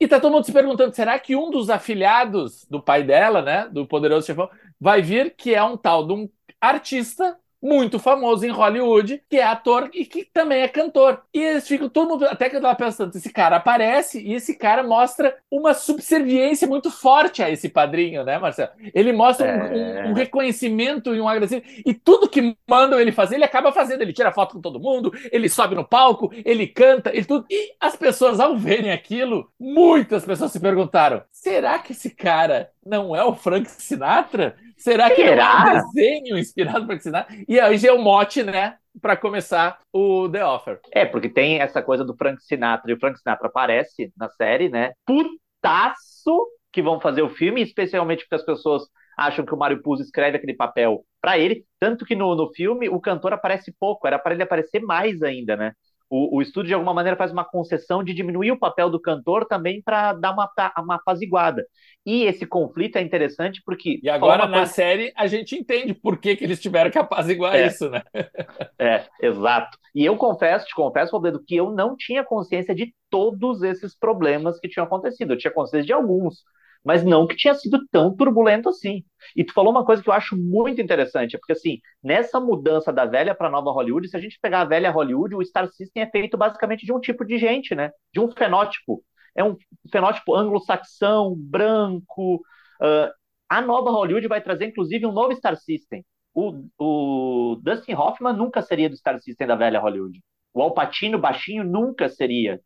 E 0.00 0.06
tá 0.06 0.20
todo 0.20 0.32
mundo 0.32 0.44
se 0.44 0.52
perguntando: 0.52 0.94
será 0.94 1.18
que 1.18 1.36
um 1.36 1.50
dos 1.50 1.70
afilhados 1.70 2.66
do 2.68 2.82
pai 2.82 3.02
dela, 3.02 3.42
né? 3.42 3.68
Do 3.70 3.86
poderoso 3.86 4.26
chefão, 4.26 4.50
vai 4.80 5.02
vir, 5.02 5.34
que 5.36 5.54
é 5.54 5.62
um 5.62 5.76
tal 5.76 6.06
de 6.06 6.12
um 6.12 6.28
artista 6.60 7.36
muito 7.62 7.98
famoso 7.98 8.46
em 8.46 8.50
Hollywood, 8.50 9.22
que 9.28 9.36
é 9.36 9.44
ator 9.44 9.90
e 9.92 10.04
que 10.04 10.24
também 10.24 10.62
é 10.62 10.68
cantor. 10.68 11.22
E 11.32 11.40
eles 11.40 11.66
ficam, 11.66 11.88
todo 11.88 12.08
mundo, 12.08 12.26
até 12.26 12.48
que 12.48 12.56
eu 12.56 12.60
tava 12.60 12.74
pensando, 12.74 13.14
esse 13.16 13.32
cara 13.32 13.56
aparece 13.56 14.20
e 14.20 14.34
esse 14.34 14.56
cara 14.56 14.82
mostra 14.82 15.36
uma 15.50 15.74
subserviência 15.74 16.66
muito 16.66 16.90
forte 16.90 17.42
a 17.42 17.50
esse 17.50 17.68
padrinho, 17.68 18.24
né, 18.24 18.38
Marcelo? 18.38 18.70
Ele 18.94 19.12
mostra 19.12 19.46
é... 19.46 19.56
um, 19.56 20.08
um, 20.08 20.10
um, 20.10 20.12
reconhecimento 20.12 21.14
e 21.14 21.20
um 21.20 21.28
agradecimento. 21.28 21.66
E 21.84 21.94
tudo 21.94 22.28
que 22.28 22.56
mandam 22.68 23.00
ele 23.00 23.12
fazer, 23.12 23.36
ele 23.36 23.44
acaba 23.44 23.72
fazendo. 23.72 24.02
Ele 24.02 24.12
tira 24.12 24.32
foto 24.32 24.54
com 24.54 24.60
todo 24.60 24.80
mundo, 24.80 25.12
ele 25.32 25.48
sobe 25.48 25.74
no 25.74 25.84
palco, 25.84 26.30
ele 26.44 26.66
canta, 26.66 27.10
ele 27.10 27.24
tudo. 27.24 27.46
E 27.50 27.72
as 27.80 27.96
pessoas, 27.96 28.40
ao 28.40 28.56
verem 28.56 28.92
aquilo, 28.92 29.50
muitas 29.58 30.24
pessoas 30.24 30.52
se 30.52 30.60
perguntaram: 30.60 31.22
será 31.30 31.78
que 31.78 31.92
esse 31.92 32.10
cara 32.10 32.70
não 32.86 33.14
é 33.14 33.24
o 33.24 33.34
Frank 33.34 33.68
Sinatra? 33.68 34.56
Será 34.76 35.10
que 35.10 35.16
Será? 35.16 35.64
é 35.66 35.72
um 35.72 35.92
desenho 35.92 36.38
inspirado 36.38 36.80
por 36.80 36.86
Frank 36.86 37.02
Sinatra? 37.02 37.36
E 37.48 37.58
aí 37.58 37.76
já 37.76 37.88
é 37.88 37.92
o 37.92 38.00
mote, 38.00 38.42
né? 38.42 38.76
Para 39.00 39.16
começar 39.16 39.78
o 39.92 40.28
The 40.28 40.44
Offer. 40.44 40.80
É, 40.92 41.04
porque 41.04 41.28
tem 41.28 41.60
essa 41.60 41.82
coisa 41.82 42.04
do 42.04 42.16
Frank 42.16 42.42
Sinatra, 42.42 42.90
e 42.90 42.94
o 42.94 42.98
Frank 42.98 43.18
Sinatra 43.18 43.48
aparece 43.48 44.12
na 44.16 44.28
série, 44.30 44.68
né? 44.68 44.92
Putaço 45.04 46.46
que 46.72 46.82
vão 46.82 47.00
fazer 47.00 47.22
o 47.22 47.30
filme, 47.30 47.62
especialmente 47.62 48.20
porque 48.20 48.34
as 48.36 48.44
pessoas 48.44 48.84
acham 49.16 49.46
que 49.46 49.54
o 49.54 49.56
Mário 49.56 49.82
Puzo 49.82 50.02
escreve 50.02 50.36
aquele 50.36 50.54
papel 50.54 51.04
para 51.22 51.38
ele, 51.38 51.64
tanto 51.80 52.04
que 52.04 52.14
no, 52.14 52.34
no 52.34 52.52
filme 52.52 52.88
o 52.88 53.00
cantor 53.00 53.32
aparece 53.32 53.74
pouco, 53.80 54.06
era 54.06 54.18
para 54.18 54.34
ele 54.34 54.42
aparecer 54.42 54.80
mais 54.80 55.22
ainda, 55.22 55.56
né? 55.56 55.72
O, 56.08 56.36
o 56.38 56.42
estúdio, 56.42 56.68
de 56.68 56.74
alguma 56.74 56.94
maneira, 56.94 57.16
faz 57.16 57.32
uma 57.32 57.44
concessão 57.44 58.02
de 58.02 58.14
diminuir 58.14 58.52
o 58.52 58.58
papel 58.58 58.88
do 58.88 59.00
cantor 59.00 59.44
também 59.46 59.82
para 59.82 60.12
dar 60.12 60.32
uma, 60.32 60.50
uma 60.78 60.94
apaziguada. 60.96 61.66
E 62.04 62.24
esse 62.24 62.46
conflito 62.46 62.96
é 62.96 63.02
interessante 63.02 63.60
porque. 63.64 63.98
E 64.02 64.08
agora, 64.08 64.46
na 64.46 64.58
coisa... 64.58 64.72
série, 64.72 65.12
a 65.16 65.26
gente 65.26 65.56
entende 65.56 65.92
por 65.92 66.18
que, 66.18 66.36
que 66.36 66.44
eles 66.44 66.60
tiveram 66.60 66.90
que 66.90 66.98
apaziguar 66.98 67.56
é. 67.56 67.66
isso, 67.66 67.90
né? 67.90 68.02
é, 68.78 69.04
exato. 69.20 69.76
E 69.94 70.04
eu 70.04 70.16
confesso, 70.16 70.66
te 70.66 70.74
confesso, 70.74 71.12
Roberto, 71.12 71.42
que 71.44 71.56
eu 71.56 71.70
não 71.70 71.96
tinha 71.96 72.22
consciência 72.22 72.74
de 72.74 72.94
todos 73.10 73.62
esses 73.62 73.98
problemas 73.98 74.60
que 74.60 74.68
tinham 74.68 74.86
acontecido. 74.86 75.32
Eu 75.32 75.38
tinha 75.38 75.52
consciência 75.52 75.86
de 75.86 75.92
alguns 75.92 76.44
mas 76.86 77.04
não 77.04 77.26
que 77.26 77.34
tinha 77.34 77.52
sido 77.52 77.84
tão 77.90 78.14
turbulento 78.14 78.68
assim. 78.68 79.02
E 79.34 79.42
tu 79.42 79.52
falou 79.52 79.72
uma 79.72 79.84
coisa 79.84 80.00
que 80.00 80.08
eu 80.08 80.12
acho 80.12 80.36
muito 80.36 80.80
interessante, 80.80 81.36
porque 81.36 81.52
assim, 81.52 81.80
nessa 82.00 82.38
mudança 82.38 82.92
da 82.92 83.04
velha 83.04 83.34
para 83.34 83.50
nova 83.50 83.72
Hollywood, 83.72 84.08
se 84.08 84.16
a 84.16 84.20
gente 84.20 84.38
pegar 84.40 84.60
a 84.60 84.64
velha 84.64 84.88
Hollywood, 84.92 85.34
o 85.34 85.44
Star 85.44 85.68
System 85.72 86.04
é 86.04 86.06
feito 86.08 86.38
basicamente 86.38 86.86
de 86.86 86.92
um 86.92 87.00
tipo 87.00 87.24
de 87.24 87.38
gente, 87.38 87.74
né? 87.74 87.90
De 88.14 88.20
um 88.20 88.30
fenótipo. 88.30 89.02
É 89.34 89.42
um 89.42 89.56
fenótipo 89.90 90.32
anglo-saxão, 90.36 91.34
branco. 91.36 92.36
Uh, 92.80 93.10
a 93.48 93.60
nova 93.60 93.90
Hollywood 93.90 94.28
vai 94.28 94.40
trazer, 94.40 94.66
inclusive, 94.66 95.06
um 95.06 95.12
novo 95.12 95.34
Star 95.34 95.56
System. 95.56 96.04
O, 96.32 96.68
o 96.78 97.60
Dustin 97.64 97.94
Hoffman 97.94 98.32
nunca 98.32 98.62
seria 98.62 98.88
do 98.88 98.96
Star 98.96 99.18
System 99.18 99.48
da 99.48 99.56
velha 99.56 99.80
Hollywood. 99.80 100.22
O 100.54 100.62
Al 100.62 100.72
Pacino 100.72 101.18
baixinho 101.18 101.64
nunca 101.64 102.08
seria. 102.08 102.60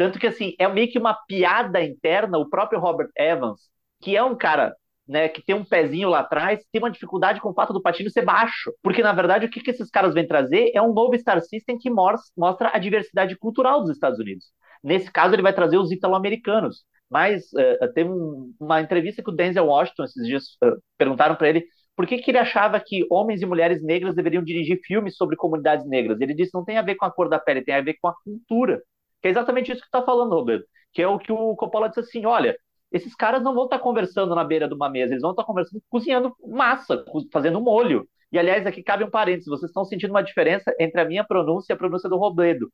Tanto 0.00 0.18
que, 0.18 0.26
assim, 0.26 0.54
é 0.58 0.66
meio 0.66 0.90
que 0.90 0.98
uma 0.98 1.12
piada 1.28 1.84
interna, 1.84 2.38
o 2.38 2.48
próprio 2.48 2.80
Robert 2.80 3.10
Evans, 3.14 3.60
que 4.00 4.16
é 4.16 4.24
um 4.24 4.34
cara 4.34 4.74
né, 5.06 5.28
que 5.28 5.42
tem 5.44 5.54
um 5.54 5.62
pezinho 5.62 6.08
lá 6.08 6.20
atrás, 6.20 6.64
tem 6.72 6.80
uma 6.80 6.90
dificuldade 6.90 7.38
com 7.38 7.50
o 7.50 7.52
fato 7.52 7.74
do 7.74 7.82
patinho 7.82 8.08
ser 8.08 8.24
baixo. 8.24 8.72
Porque, 8.82 9.02
na 9.02 9.12
verdade, 9.12 9.44
o 9.44 9.50
que, 9.50 9.60
que 9.60 9.70
esses 9.70 9.90
caras 9.90 10.14
vêm 10.14 10.26
trazer 10.26 10.70
é 10.74 10.80
um 10.80 10.94
novo 10.94 11.18
Star 11.18 11.38
System 11.42 11.76
que 11.76 11.90
mostra 11.90 12.70
a 12.72 12.78
diversidade 12.78 13.36
cultural 13.36 13.82
dos 13.82 13.90
Estados 13.90 14.18
Unidos. 14.18 14.46
Nesse 14.82 15.12
caso, 15.12 15.34
ele 15.34 15.42
vai 15.42 15.52
trazer 15.52 15.76
os 15.76 15.92
italo-americanos. 15.92 16.82
Mas 17.10 17.52
uh, 17.52 17.92
teve 17.92 18.08
um, 18.08 18.54
uma 18.58 18.80
entrevista 18.80 19.22
com 19.22 19.32
o 19.32 19.36
Denzel 19.36 19.66
Washington 19.66 20.04
esses 20.04 20.26
dias, 20.26 20.44
uh, 20.64 20.80
perguntaram 20.96 21.36
para 21.36 21.50
ele 21.50 21.66
por 21.94 22.06
que, 22.06 22.16
que 22.16 22.30
ele 22.30 22.38
achava 22.38 22.80
que 22.80 23.04
homens 23.10 23.42
e 23.42 23.46
mulheres 23.46 23.82
negras 23.82 24.14
deveriam 24.14 24.42
dirigir 24.42 24.80
filmes 24.82 25.14
sobre 25.14 25.36
comunidades 25.36 25.86
negras. 25.86 26.18
Ele 26.22 26.32
disse 26.32 26.54
não 26.54 26.64
tem 26.64 26.78
a 26.78 26.82
ver 26.82 26.94
com 26.94 27.04
a 27.04 27.10
cor 27.10 27.28
da 27.28 27.38
pele, 27.38 27.62
tem 27.62 27.74
a 27.74 27.82
ver 27.82 27.98
com 28.00 28.08
a 28.08 28.14
cultura. 28.24 28.80
Que 29.20 29.28
é 29.28 29.30
exatamente 29.30 29.72
isso 29.72 29.80
que 29.80 29.86
está 29.86 30.02
falando, 30.02 30.34
Roberto. 30.34 30.66
Que 30.92 31.02
é 31.02 31.08
o 31.08 31.18
que 31.18 31.32
o 31.32 31.54
Coppola 31.56 31.88
disse 31.88 32.00
assim: 32.00 32.26
olha, 32.26 32.56
esses 32.92 33.14
caras 33.14 33.42
não 33.42 33.54
vão 33.54 33.64
estar 33.64 33.78
tá 33.78 33.82
conversando 33.82 34.34
na 34.34 34.44
beira 34.44 34.68
de 34.68 34.74
uma 34.74 34.88
mesa, 34.88 35.12
eles 35.12 35.22
vão 35.22 35.30
estar 35.32 35.42
tá 35.42 35.46
conversando 35.46 35.82
cozinhando 35.88 36.34
massa, 36.46 37.04
fazendo 37.32 37.60
molho. 37.60 38.08
E 38.32 38.38
aliás, 38.38 38.66
aqui 38.66 38.82
cabe 38.82 39.04
um 39.04 39.10
parênteses: 39.10 39.48
vocês 39.48 39.70
estão 39.70 39.84
sentindo 39.84 40.10
uma 40.10 40.22
diferença 40.22 40.74
entre 40.78 41.00
a 41.00 41.04
minha 41.04 41.24
pronúncia 41.24 41.72
e 41.72 41.74
a 41.74 41.78
pronúncia 41.78 42.08
do 42.08 42.16
Robledo. 42.16 42.70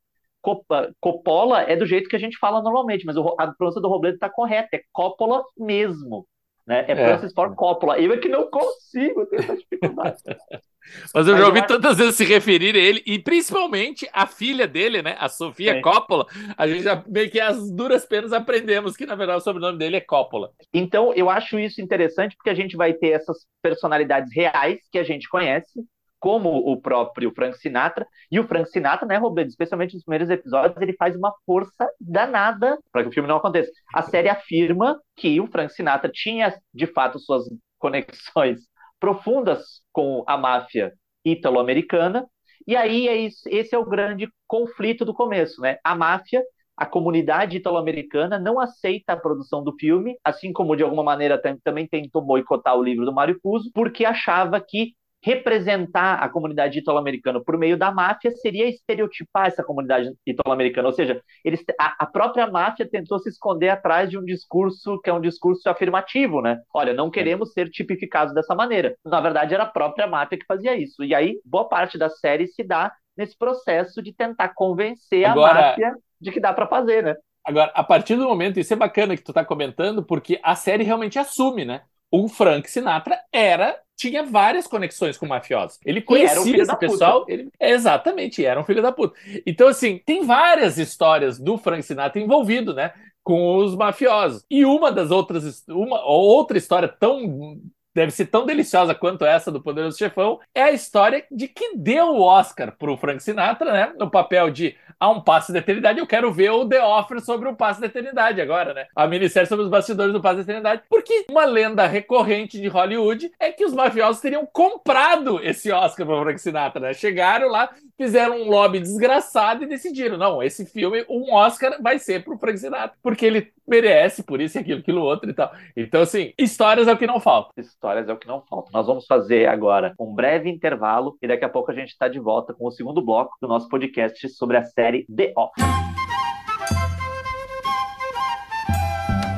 Coppola 1.00 1.62
é 1.62 1.74
do 1.74 1.86
jeito 1.86 2.08
que 2.08 2.14
a 2.16 2.18
gente 2.20 2.38
fala 2.38 2.62
normalmente, 2.62 3.04
mas 3.04 3.16
a 3.16 3.52
pronúncia 3.52 3.80
do 3.80 3.88
Robledo 3.88 4.14
está 4.14 4.30
correta, 4.30 4.76
é 4.76 4.80
Coppola 4.92 5.42
mesmo. 5.58 6.26
Né? 6.66 6.84
É, 6.88 6.92
é 6.92 6.96
Francis 6.96 7.32
Ford 7.32 7.54
Coppola. 7.54 7.98
Eu 7.98 8.12
é 8.12 8.18
que 8.18 8.28
não 8.28 8.50
consigo, 8.50 9.24
ter 9.26 9.40
essa 9.40 9.56
dificuldade. 9.56 10.18
Mas 11.12 11.26
eu 11.26 11.32
Mas 11.34 11.42
já 11.42 11.46
ouvi 11.48 11.58
eu... 11.60 11.66
tantas 11.66 11.98
vezes 11.98 12.14
se 12.14 12.24
referir 12.24 12.74
a 12.76 12.78
ele, 12.78 13.02
e 13.06 13.18
principalmente 13.18 14.08
a 14.12 14.26
filha 14.26 14.66
dele, 14.66 15.02
né? 15.02 15.16
A 15.18 15.28
Sofia 15.28 15.72
é. 15.72 15.80
Coppola. 15.80 16.26
A 16.56 16.66
gente 16.66 16.84
já 16.84 17.02
meio 17.06 17.30
que 17.30 17.40
as 17.40 17.70
duras 17.70 18.06
penas 18.06 18.32
aprendemos 18.32 18.96
que, 18.96 19.06
na 19.06 19.14
verdade, 19.14 19.38
o 19.38 19.42
sobrenome 19.42 19.78
dele 19.78 19.96
é 19.96 20.00
Coppola. 20.00 20.50
Então, 20.72 21.12
eu 21.14 21.28
acho 21.28 21.58
isso 21.58 21.80
interessante 21.80 22.36
porque 22.36 22.50
a 22.50 22.54
gente 22.54 22.76
vai 22.76 22.92
ter 22.92 23.08
essas 23.08 23.46
personalidades 23.60 24.32
reais 24.32 24.80
que 24.90 24.98
a 24.98 25.04
gente 25.04 25.28
conhece, 25.28 25.84
como 26.26 26.48
o 26.58 26.80
próprio 26.80 27.32
Frank 27.32 27.56
Sinatra. 27.56 28.04
E 28.32 28.40
o 28.40 28.44
Frank 28.48 28.68
Sinatra, 28.68 29.06
né, 29.06 29.16
Roberto, 29.16 29.48
especialmente 29.48 29.94
nos 29.94 30.02
primeiros 30.02 30.28
episódios, 30.28 30.82
ele 30.82 30.92
faz 30.94 31.14
uma 31.14 31.32
força 31.46 31.88
danada 32.00 32.76
para 32.90 33.04
que 33.04 33.10
o 33.10 33.12
filme 33.12 33.28
não 33.28 33.36
aconteça. 33.36 33.70
A 33.94 34.02
série 34.02 34.28
afirma 34.28 35.00
que 35.14 35.40
o 35.40 35.46
Frank 35.46 35.72
Sinatra 35.72 36.10
tinha, 36.12 36.52
de 36.74 36.86
fato, 36.88 37.20
suas 37.20 37.44
conexões 37.78 38.62
profundas 38.98 39.82
com 39.92 40.24
a 40.26 40.36
máfia 40.36 40.92
italo-americana. 41.24 42.26
E 42.66 42.74
aí 42.74 43.06
é 43.06 43.14
isso, 43.14 43.48
esse 43.48 43.72
é 43.72 43.78
o 43.78 43.86
grande 43.86 44.28
conflito 44.48 45.04
do 45.04 45.14
começo, 45.14 45.60
né? 45.60 45.76
A 45.84 45.94
máfia, 45.94 46.42
a 46.76 46.84
comunidade 46.84 47.58
italo-americana 47.58 48.36
não 48.36 48.58
aceita 48.58 49.12
a 49.12 49.16
produção 49.16 49.62
do 49.62 49.76
filme, 49.78 50.16
assim 50.24 50.52
como 50.52 50.74
de 50.74 50.82
alguma 50.82 51.04
maneira 51.04 51.40
também 51.62 51.86
tentou 51.86 52.20
boicotar 52.20 52.76
o 52.76 52.82
livro 52.82 53.04
do 53.04 53.14
Mário 53.14 53.38
Puzo, 53.40 53.70
porque 53.72 54.04
achava 54.04 54.60
que 54.60 54.95
representar 55.22 56.22
a 56.22 56.28
comunidade 56.28 56.78
italo-americana 56.78 57.42
por 57.42 57.58
meio 57.58 57.76
da 57.76 57.90
máfia 57.90 58.30
seria 58.30 58.68
estereotipar 58.68 59.46
essa 59.46 59.64
comunidade 59.64 60.12
italo-americana, 60.24 60.88
ou 60.88 60.94
seja, 60.94 61.20
eles, 61.44 61.64
a, 61.80 62.04
a, 62.04 62.06
própria 62.06 62.46
máfia 62.46 62.88
tentou 62.88 63.18
se 63.18 63.28
esconder 63.28 63.70
atrás 63.70 64.08
de 64.08 64.18
um 64.18 64.24
discurso 64.24 65.00
que 65.00 65.10
é 65.10 65.12
um 65.12 65.20
discurso 65.20 65.68
afirmativo, 65.68 66.40
né? 66.40 66.60
Olha, 66.72 66.94
não 66.94 67.10
queremos 67.10 67.52
ser 67.52 67.68
tipificados 67.70 68.34
dessa 68.34 68.54
maneira. 68.54 68.94
Na 69.04 69.20
verdade, 69.20 69.54
era 69.54 69.64
a 69.64 69.68
própria 69.68 70.06
máfia 70.06 70.38
que 70.38 70.46
fazia 70.46 70.76
isso. 70.76 71.02
E 71.02 71.14
aí, 71.14 71.40
boa 71.44 71.68
parte 71.68 71.98
da 71.98 72.08
série 72.08 72.46
se 72.46 72.62
dá 72.62 72.92
nesse 73.16 73.36
processo 73.36 74.02
de 74.02 74.12
tentar 74.12 74.50
convencer 74.54 75.24
Agora... 75.24 75.50
a 75.50 75.68
máfia 75.70 75.94
de 76.20 76.30
que 76.30 76.40
dá 76.40 76.52
para 76.52 76.66
fazer, 76.66 77.02
né? 77.02 77.14
Agora, 77.44 77.70
a 77.74 77.84
partir 77.84 78.16
do 78.16 78.26
momento, 78.26 78.58
isso 78.58 78.72
é 78.72 78.76
bacana 78.76 79.16
que 79.16 79.22
tu 79.22 79.30
está 79.30 79.44
comentando, 79.44 80.04
porque 80.04 80.40
a 80.42 80.56
série 80.56 80.82
realmente 80.82 81.18
assume, 81.18 81.64
né? 81.64 81.82
O 82.10 82.28
Frank 82.28 82.68
Sinatra 82.68 83.20
era 83.32 83.78
tinha 83.96 84.22
várias 84.22 84.66
conexões 84.66 85.16
com 85.16 85.26
mafiosos. 85.26 85.80
Ele 85.84 86.02
conhecia 86.02 86.40
um 86.40 86.62
esse 86.62 86.76
pessoal. 86.78 87.24
Ele, 87.26 87.48
exatamente, 87.58 88.44
era 88.44 88.60
um 88.60 88.64
filho 88.64 88.82
da 88.82 88.92
puta. 88.92 89.18
Então, 89.46 89.68
assim, 89.68 90.00
tem 90.04 90.24
várias 90.24 90.78
histórias 90.78 91.38
do 91.38 91.56
Frank 91.56 91.82
Sinatra 91.82 92.20
envolvido, 92.20 92.74
né? 92.74 92.92
Com 93.24 93.56
os 93.56 93.74
mafiosos. 93.74 94.44
E 94.50 94.64
uma 94.64 94.92
das 94.92 95.10
outras, 95.10 95.64
uma 95.68 96.04
outra 96.04 96.58
história 96.58 96.88
tão 96.88 97.58
deve 97.96 98.12
ser 98.12 98.26
tão 98.26 98.44
deliciosa 98.44 98.94
quanto 98.94 99.24
essa 99.24 99.50
do 99.50 99.62
Poderoso 99.62 99.96
Chefão, 99.96 100.38
é 100.54 100.64
a 100.64 100.70
história 100.70 101.24
de 101.30 101.48
que 101.48 101.78
deu 101.78 102.08
o 102.08 102.20
Oscar 102.20 102.76
pro 102.76 102.94
Frank 102.98 103.22
Sinatra, 103.22 103.72
né? 103.72 103.94
No 103.98 104.10
papel 104.10 104.50
de 104.50 104.76
a 104.98 105.10
um 105.10 105.20
passe 105.20 105.52
da 105.52 105.58
eternidade. 105.58 105.98
Eu 105.98 106.06
quero 106.06 106.32
ver 106.32 106.50
o 106.50 106.66
The 106.66 106.82
Offer 106.82 107.20
sobre 107.20 107.48
o 107.48 107.56
passe 107.56 107.80
da 107.80 107.86
eternidade 107.86 108.40
agora, 108.40 108.74
né? 108.74 108.86
A 108.94 109.06
minissérie 109.06 109.48
sobre 109.48 109.64
os 109.64 109.70
bastidores 109.70 110.12
do 110.12 110.20
passe 110.20 110.36
da 110.36 110.42
eternidade. 110.42 110.82
Porque 110.88 111.26
uma 111.30 111.44
lenda 111.44 111.86
recorrente 111.86 112.60
de 112.60 112.68
Hollywood 112.68 113.30
é 113.38 113.52
que 113.52 113.64
os 113.64 113.72
mafiosos 113.72 114.20
teriam 114.20 114.46
comprado 114.46 115.40
esse 115.42 115.70
Oscar 115.70 116.06
para 116.06 116.22
Frank 116.22 116.40
Sinatra, 116.40 116.80
né? 116.80 116.94
Chegaram 116.94 117.48
lá, 117.48 117.70
fizeram 117.96 118.42
um 118.42 118.48
lobby 118.48 118.80
desgraçado 118.80 119.64
e 119.64 119.66
decidiram: 119.66 120.16
não, 120.16 120.42
esse 120.42 120.64
filme, 120.66 121.04
um 121.08 121.34
Oscar 121.34 121.80
vai 121.82 121.98
ser 121.98 122.24
pro 122.24 122.38
Frank 122.38 122.58
Sinatra, 122.58 122.96
porque 123.02 123.26
ele 123.26 123.52
merece 123.66 124.22
por 124.22 124.40
isso 124.40 124.56
e 124.56 124.60
aquilo, 124.60 124.80
aquilo 124.80 125.02
outro 125.02 125.28
e 125.28 125.34
tal. 125.34 125.52
Então, 125.76 126.02
assim, 126.02 126.32
histórias 126.38 126.86
é 126.86 126.92
o 126.92 126.96
que 126.96 127.06
não 127.06 127.18
falta. 127.18 127.60
Histórias 127.60 128.08
é 128.08 128.12
o 128.12 128.16
que 128.16 128.28
não 128.28 128.40
falta. 128.42 128.70
Nós 128.72 128.86
vamos 128.86 129.06
fazer 129.06 129.48
agora 129.48 129.92
um 129.98 130.14
breve 130.14 130.48
intervalo 130.48 131.18
e 131.20 131.26
daqui 131.26 131.44
a 131.44 131.48
pouco 131.48 131.70
a 131.70 131.74
gente 131.74 131.88
está 131.88 132.06
de 132.06 132.20
volta 132.20 132.54
com 132.54 132.66
o 132.66 132.70
segundo 132.70 133.02
bloco 133.02 133.36
do 133.40 133.48
nosso 133.48 133.68
podcast 133.68 134.28
sobre 134.28 134.56
a 134.56 134.64
série 134.64 134.85
The 135.08 135.32
Office. 135.36 136.05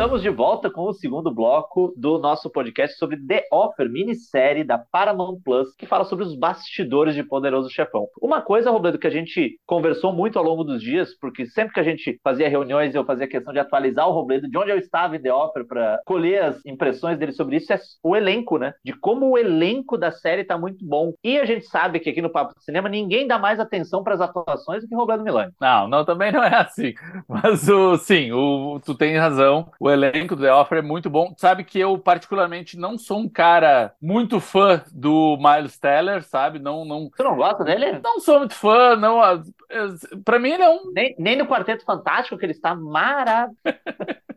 Estamos 0.00 0.22
de 0.22 0.30
volta 0.30 0.70
com 0.70 0.84
o 0.84 0.94
segundo 0.94 1.30
bloco 1.30 1.92
do 1.94 2.18
nosso 2.18 2.48
podcast 2.48 2.96
sobre 2.96 3.18
The 3.18 3.46
Offer, 3.52 3.86
minissérie 3.90 4.64
da 4.64 4.78
Paramount 4.78 5.38
Plus, 5.44 5.74
que 5.76 5.84
fala 5.84 6.04
sobre 6.04 6.24
os 6.24 6.34
bastidores 6.34 7.14
de 7.14 7.22
Poderoso 7.22 7.68
Chefão. 7.68 8.08
Uma 8.18 8.40
coisa, 8.40 8.70
Robledo, 8.70 8.98
que 8.98 9.06
a 9.06 9.10
gente 9.10 9.58
conversou 9.66 10.10
muito 10.10 10.38
ao 10.38 10.44
longo 10.44 10.64
dos 10.64 10.82
dias, 10.82 11.14
porque 11.20 11.44
sempre 11.44 11.74
que 11.74 11.80
a 11.80 11.82
gente 11.82 12.18
fazia 12.24 12.48
reuniões, 12.48 12.94
eu 12.94 13.04
fazia 13.04 13.28
questão 13.28 13.52
de 13.52 13.58
atualizar 13.58 14.08
o 14.08 14.12
Robledo 14.12 14.48
de 14.48 14.56
onde 14.56 14.70
eu 14.70 14.78
estava 14.78 15.16
em 15.16 15.20
The 15.20 15.34
Offer 15.34 15.66
para 15.66 16.00
colher 16.06 16.44
as 16.44 16.64
impressões 16.64 17.18
dele 17.18 17.32
sobre 17.32 17.56
isso, 17.56 17.70
é 17.70 17.78
o 18.02 18.16
elenco, 18.16 18.56
né? 18.56 18.72
De 18.82 18.94
como 18.94 19.28
o 19.28 19.36
elenco 19.36 19.98
da 19.98 20.10
série 20.10 20.44
tá 20.44 20.56
muito 20.56 20.82
bom. 20.82 21.12
E 21.22 21.38
a 21.38 21.44
gente 21.44 21.66
sabe 21.66 22.00
que 22.00 22.08
aqui 22.08 22.22
no 22.22 22.32
Papo 22.32 22.54
de 22.56 22.64
Cinema 22.64 22.88
ninguém 22.88 23.26
dá 23.26 23.38
mais 23.38 23.60
atenção 23.60 24.02
para 24.02 24.14
as 24.14 24.22
atuações 24.22 24.82
do 24.82 24.88
que 24.88 24.94
Robledo 24.94 25.22
Milani. 25.22 25.52
Não, 25.60 25.86
não, 25.86 26.06
também 26.06 26.32
não 26.32 26.42
é 26.42 26.54
assim. 26.54 26.94
Mas 27.28 27.68
o, 27.68 27.98
sim, 27.98 28.32
o, 28.32 28.80
tu 28.82 28.94
tem 28.94 29.18
razão. 29.18 29.69
O 29.78 29.90
elenco 29.90 30.34
do 30.34 30.42
The 30.42 30.52
Offer 30.52 30.78
é 30.78 30.82
muito 30.82 31.10
bom. 31.10 31.34
Sabe 31.36 31.64
que 31.64 31.78
eu, 31.78 31.98
particularmente, 31.98 32.78
não 32.78 32.98
sou 32.98 33.18
um 33.18 33.28
cara 33.28 33.92
muito 34.00 34.40
fã 34.40 34.82
do 34.92 35.36
Miles 35.36 35.78
Teller, 35.78 36.22
sabe? 36.24 36.58
Não, 36.58 36.84
não... 36.84 37.10
Você 37.14 37.22
não 37.22 37.36
gosta 37.36 37.64
dele? 37.64 38.00
Não 38.02 38.20
sou 38.20 38.38
muito 38.38 38.54
fã, 38.54 38.96
não. 38.96 39.20
Pra 40.24 40.38
mim, 40.38 40.50
ele 40.50 40.62
é 40.62 40.68
um. 40.70 40.92
Nem, 40.92 41.14
nem 41.18 41.36
no 41.36 41.46
Quarteto 41.46 41.84
Fantástico, 41.84 42.36
que 42.38 42.44
ele 42.44 42.52
está 42.52 42.74
maravilhoso. 42.74 43.56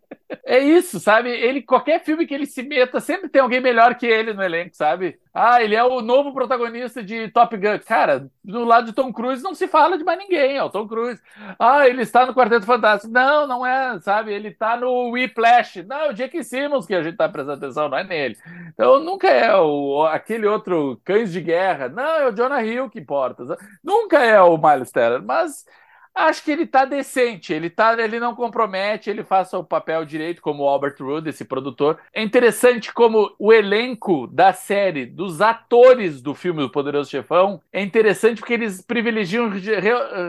É 0.46 0.60
isso, 0.60 1.00
sabe? 1.00 1.30
Ele, 1.30 1.62
qualquer 1.62 2.04
filme 2.04 2.28
que 2.28 2.34
ele 2.34 2.46
se 2.46 2.62
meta, 2.64 3.00
sempre 3.00 3.30
tem 3.30 3.42
alguém 3.42 3.62
melhor 3.62 3.96
que 3.96 4.06
ele 4.06 4.34
no 4.34 4.44
elenco, 4.44 4.76
sabe? 4.76 5.18
Ah, 5.34 5.64
ele 5.64 5.74
é 5.74 5.82
o 5.84 6.02
novo 6.02 6.34
protagonista 6.34 7.02
de 7.02 7.30
Top 7.30 7.56
Gun. 7.56 7.80
Cara, 7.86 8.30
do 8.44 8.66
lado 8.66 8.88
de 8.88 8.94
Tom 8.94 9.12
Cruise 9.14 9.42
não 9.42 9.56
se 9.56 9.70
fala 9.70 9.98
de 9.98 10.04
mais 10.04 10.20
ninguém, 10.20 10.60
o 10.60 10.70
Tom 10.70 10.86
Cruise. 10.86 11.22
Ah, 11.58 11.88
ele 11.88 12.02
está 12.02 12.26
no 12.26 12.36
Quarteto 12.36 12.66
Fantástico. 12.66 13.12
Não, 13.14 13.48
não 13.48 13.66
é, 13.66 14.00
sabe? 14.02 14.34
Ele 14.34 14.50
está 14.50 14.76
no 14.76 15.12
Whiplash. 15.12 15.82
Não, 15.84 15.98
é 15.98 16.10
o 16.10 16.14
Jake 16.14 16.44
Simmons 16.44 16.86
que 16.86 16.94
a 16.94 17.02
gente 17.02 17.14
está 17.14 17.30
prestando 17.30 17.58
atenção, 17.66 17.88
não 17.88 17.98
é 17.98 18.04
nele. 18.04 18.38
Então 18.74 19.00
nunca 19.00 19.30
é 19.30 19.56
o, 19.56 20.06
aquele 20.08 20.46
outro 20.46 21.00
Cães 21.06 21.32
de 21.32 21.40
Guerra. 21.40 21.88
Não, 21.88 22.04
é 22.04 22.28
o 22.28 22.36
Jonah 22.36 22.64
Hill 22.64 22.90
que 22.90 23.00
importa. 23.00 23.46
Nunca 23.82 24.20
é 24.20 24.42
o 24.42 24.58
Miles 24.58 24.92
Teller, 24.92 25.24
mas 25.24 25.66
Acho 26.16 26.44
que 26.44 26.52
ele 26.52 26.68
tá 26.68 26.86
decente, 26.86 27.54
ele 27.54 27.70
tá, 27.70 27.96
ele 28.02 28.20
não 28.20 28.36
compromete, 28.36 29.10
ele 29.10 29.24
faz 29.24 29.52
o 29.54 29.64
papel 29.64 30.06
direito 30.06 30.42
como 30.42 30.64
o 30.64 30.68
Albert 30.68 30.96
Wood, 31.00 31.28
esse 31.28 31.44
produtor. 31.44 31.98
É 32.14 32.22
interessante 32.22 32.94
como 32.94 33.34
o 33.40 33.52
elenco 33.52 34.28
da 34.28 34.54
série, 34.54 35.06
dos 35.08 35.42
atores 35.42 36.22
do 36.22 36.36
filme 36.36 36.62
do 36.62 36.70
Poderoso 36.70 37.10
Chefão, 37.10 37.62
é 37.72 37.82
interessante 37.82 38.40
porque 38.40 38.54
eles 38.54 38.82
privilegiam 38.82 39.50
re, 39.50 39.60